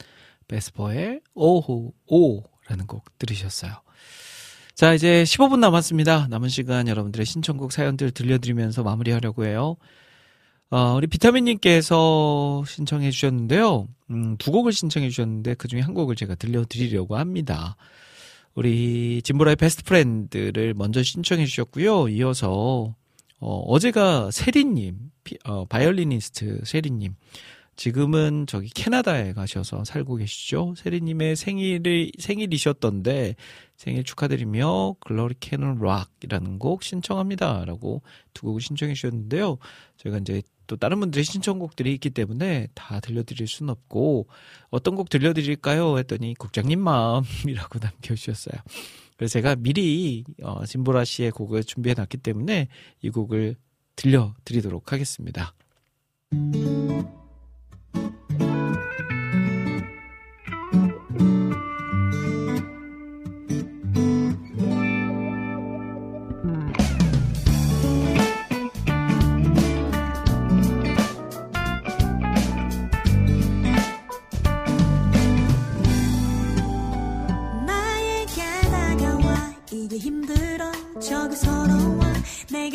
[0.46, 3.72] 베스퍼의 오호 오라는 곡 들으셨어요.
[4.74, 6.28] 자, 이제 15분 남았습니다.
[6.28, 9.76] 남은 시간 여러분들의 신청곡 사연들 들려드리면서 마무리하려고 해요.
[10.70, 13.88] 어, 우리 비타민님께서 신청해 주셨는데요.
[14.10, 17.76] 음, 두 곡을 신청해 주셨는데 그 중에 한 곡을 제가 들려드리려고 합니다.
[18.54, 22.08] 우리 진보라의 Best Friend를 먼저 신청해 주셨고요.
[22.10, 22.94] 이어서
[23.40, 27.14] 어, 어제가 세리님, 피- 어, 바이올리니스트 세리님.
[27.76, 30.74] 지금은 저기 캐나다에 가셔서 살고 계시죠.
[30.76, 33.36] 세리님의 생일이, 생일이셨던데
[33.76, 37.64] 생일 축하드리며 Glory Canon Rock이라는 곡 신청합니다.
[37.66, 38.02] 라고
[38.34, 39.58] 두 곡을 신청해 주셨는데요.
[39.98, 44.26] 저희가 이제 또 다른 분들의 신청곡들이 있기 때문에 다 들려드릴 수는 없고
[44.70, 45.98] 어떤 곡 들려드릴까요?
[45.98, 48.60] 했더니 국장님 마음이라고 남겨주셨어요.
[49.18, 52.68] 그래서 제가 미리 어, 진보라 씨의 곡을 준비해 놨기 때문에
[53.02, 53.56] 이 곡을
[53.96, 55.54] 들려드리도록 하겠습니다.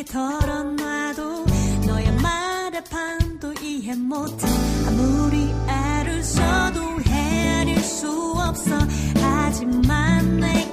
[0.04, 1.46] 내게 털어놔도
[1.88, 4.48] 너의 말에 반도 이해 못해.
[4.88, 8.78] 아무리 애를 써도 헤아릴 수 없어.
[9.22, 10.73] 하지만 내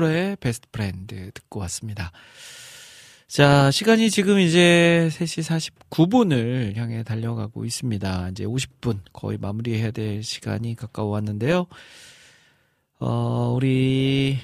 [0.00, 2.12] 진보라의 Best Friend 듣고 왔습니다.
[3.28, 8.28] 자, 시간이 지금 이제 3시 49분을 향해 달려가고 있습니다.
[8.30, 11.66] 이제 50분 거의 마무리해야 될 시간이 가까워 왔는데요.
[12.98, 14.38] 어, 우리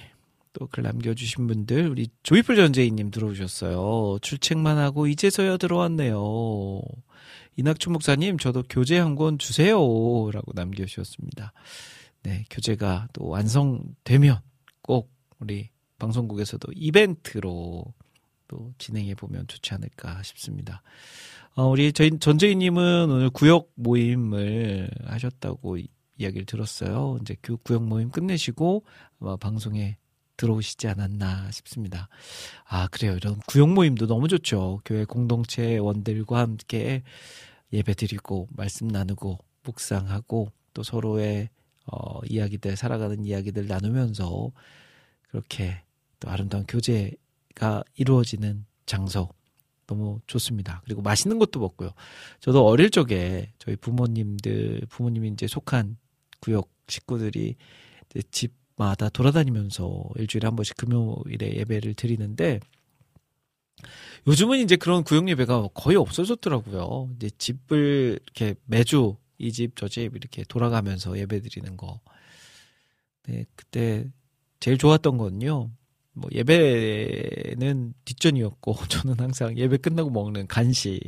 [0.54, 4.18] 또 글 남겨주신 분들, 우리 조이풀 전재희님 들어오셨어요.
[4.20, 6.80] 출첵만 하고 이제서야 들어왔네요.
[7.56, 9.76] 이낙춘 목사님, 저도 교재 한 권 주세요.
[9.76, 11.52] 라고 남겨주셨습니다.
[12.22, 14.40] 네, 교재가 또 완성되면
[14.82, 15.10] 꼭
[15.43, 17.85] 우리 방송국에서도 이벤트로
[18.48, 20.82] 또 진행해 보면 좋지 않을까 싶습니다.
[21.55, 25.89] 어, 우리 전재희님은 오늘 구역 모임을 하셨다고 이-
[26.19, 27.19] 이야기를 들었어요.
[27.20, 28.85] 이제 그 구역 모임 끝내시고
[29.20, 29.97] 아마 방송에
[30.36, 32.09] 들어오시지 않았나 싶습니다.
[32.69, 33.16] 아, 그래요.
[33.16, 34.81] 이런 구역 모임도 너무 좋죠.
[34.85, 37.02] 교회 공동체 원들과 함께
[37.73, 41.48] 예배 드리고 말씀 나누고 묵상하고 또 서로의
[41.86, 44.52] 어, 이야기들 살아가는 이야기들 나누면서
[45.32, 45.82] 그렇게
[46.20, 49.30] 또 아름다운 교제가 이루어지는 장소
[49.88, 50.82] 너무 좋습니다.
[50.84, 51.90] 그리고 맛있는 것도 먹고요.
[52.40, 55.96] 저도 어릴 적에 저희 부모님들 부모님이 이제 속한
[56.40, 57.56] 구역 식구들이
[58.30, 62.60] 집마다 돌아다니면서 일주일에 한 번씩 금요일에 예배를 드리는데
[64.26, 67.10] 요즘은 이제 그런 구역 예배가 거의 없어졌더라고요.
[67.16, 72.00] 이제 집을 이렇게 매주 이 집 저 집 이렇게 돌아가면서 예배 드리는 거.
[73.24, 74.06] 네, 그때
[74.62, 75.72] 제일 좋았던 건요.
[76.12, 81.01] 뭐 예배는 뒷전이었고 저는 항상 예배 끝나고 먹는 간식.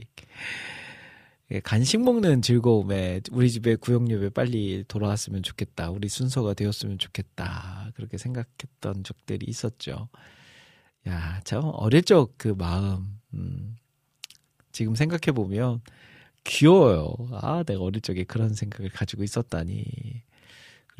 [1.52, 5.90] 예, 간식 먹는 즐거움에 우리 집에 구역 예배 빨리 돌아왔으면 좋겠다.
[5.90, 7.93] 우리 순서가 되었으면 좋겠다.
[7.94, 10.09] 그렇게 생각했던 적들이 있었죠.
[11.06, 13.20] 야, 참 어릴 적 그 마음.
[13.35, 13.76] 음,
[14.72, 15.81] 지금 생각해 보면
[16.43, 17.14] 귀여워요.
[17.31, 19.85] 아, 내가 어릴 적에 그런 생각을 가지고 있었다니.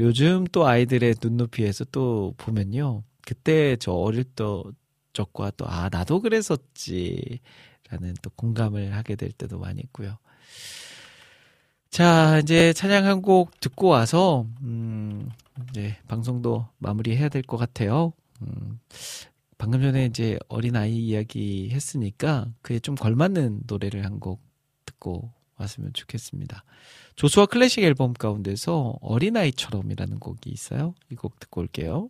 [0.01, 3.03] 요즘 또 아이들의 눈높이에서 또 보면요.
[3.23, 4.45] 그때 저 어릴 때
[5.13, 7.41] 적과 또, 아, 나도 그랬었지.
[7.91, 10.19] 라는 또 공감을 하게 될 때도 많이 있고요.
[11.91, 15.31] 자, 이제 찬양 한 곡 듣고 와서, 음,
[15.71, 18.13] 이제 방송도 마무리해야 될 것 같아요.
[18.43, 18.81] 음,
[19.59, 24.41] 방금 전에 이제 어린아이 이야기 했으니까 그에 좀 걸맞는 노래를 한 곡
[24.87, 26.65] 듣고 왔으면 좋겠습니다.
[27.17, 30.95] 조수아 클래식 앨범 가운데서 어린아이처럼이라는 곡이 있어요.
[31.11, 32.09] 이 곡 듣고 올게요.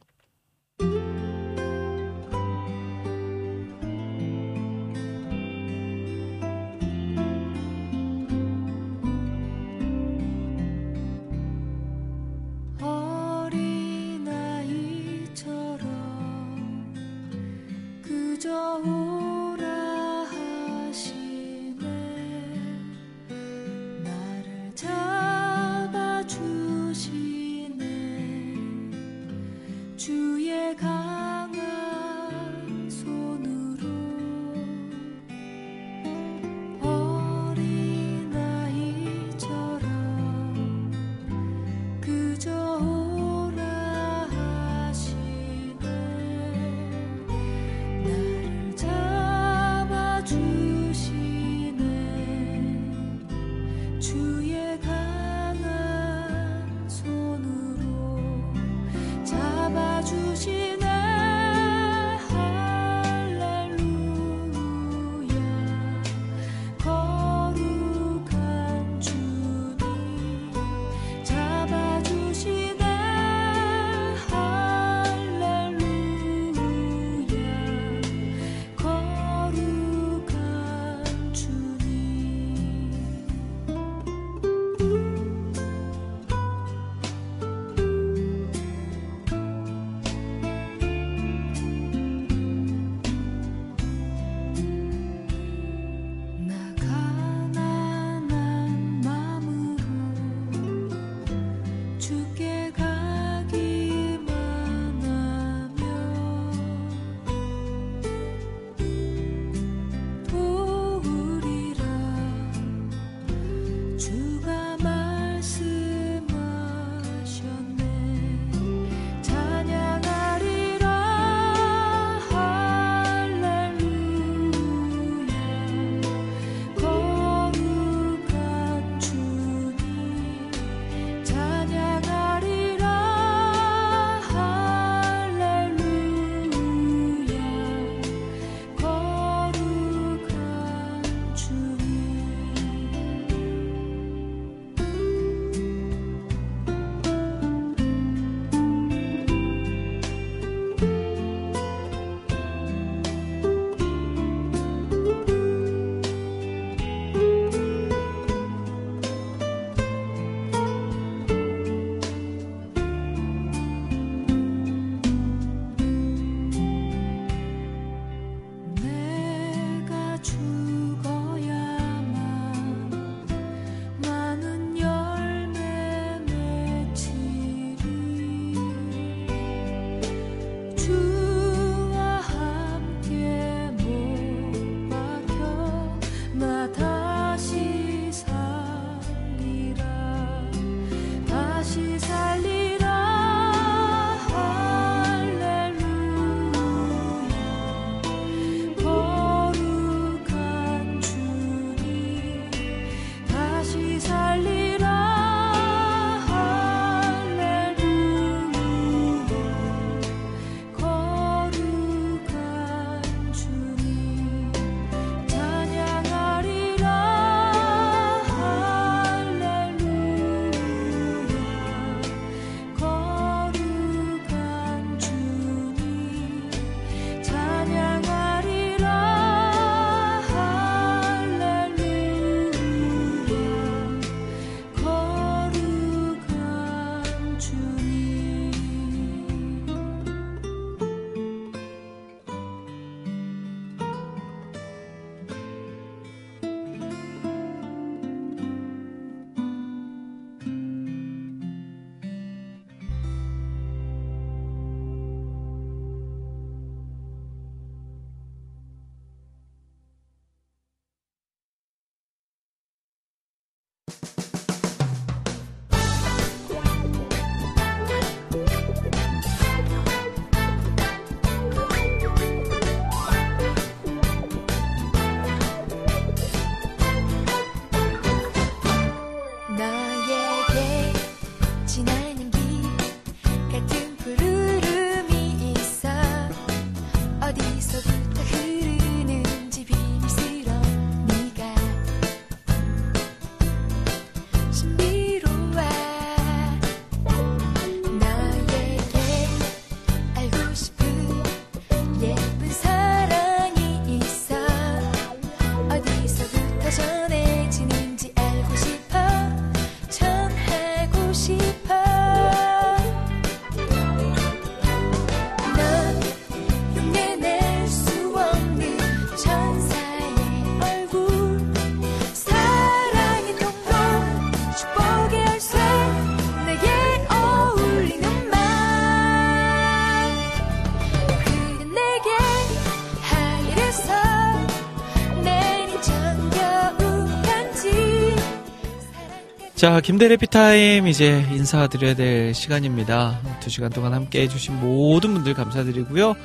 [339.64, 343.18] 자, 김대래 피타임 이제 인사드려야 될 시간입니다.
[343.40, 346.16] 두 시간 동안 함께 해주신 모든 분들 감사드리고요.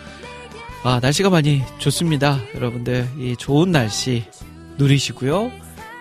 [0.83, 2.37] 아, 날씨가 많이 좋습니다.
[2.53, 4.25] 여러분들, 이 좋은 날씨
[4.77, 5.53] 누리시고요.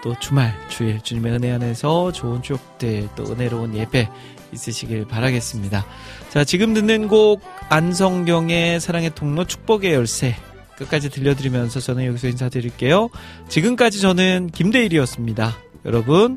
[0.02, 4.08] 또 주말, 주일, 주님의 은혜 안에서 좋은 추억들, 또 은혜로운 예배
[4.52, 5.86] 있으시길 바라겠습니다.
[6.30, 10.34] 자, 지금 듣는 곡, 안성경의 사랑의 통로 축복의 열쇠.
[10.76, 13.10] 끝까지 들려드리면서 저는 여기서 인사드릴게요.
[13.48, 15.56] 지금까지 저는 김대일이었습니다.
[15.84, 16.36] 여러분,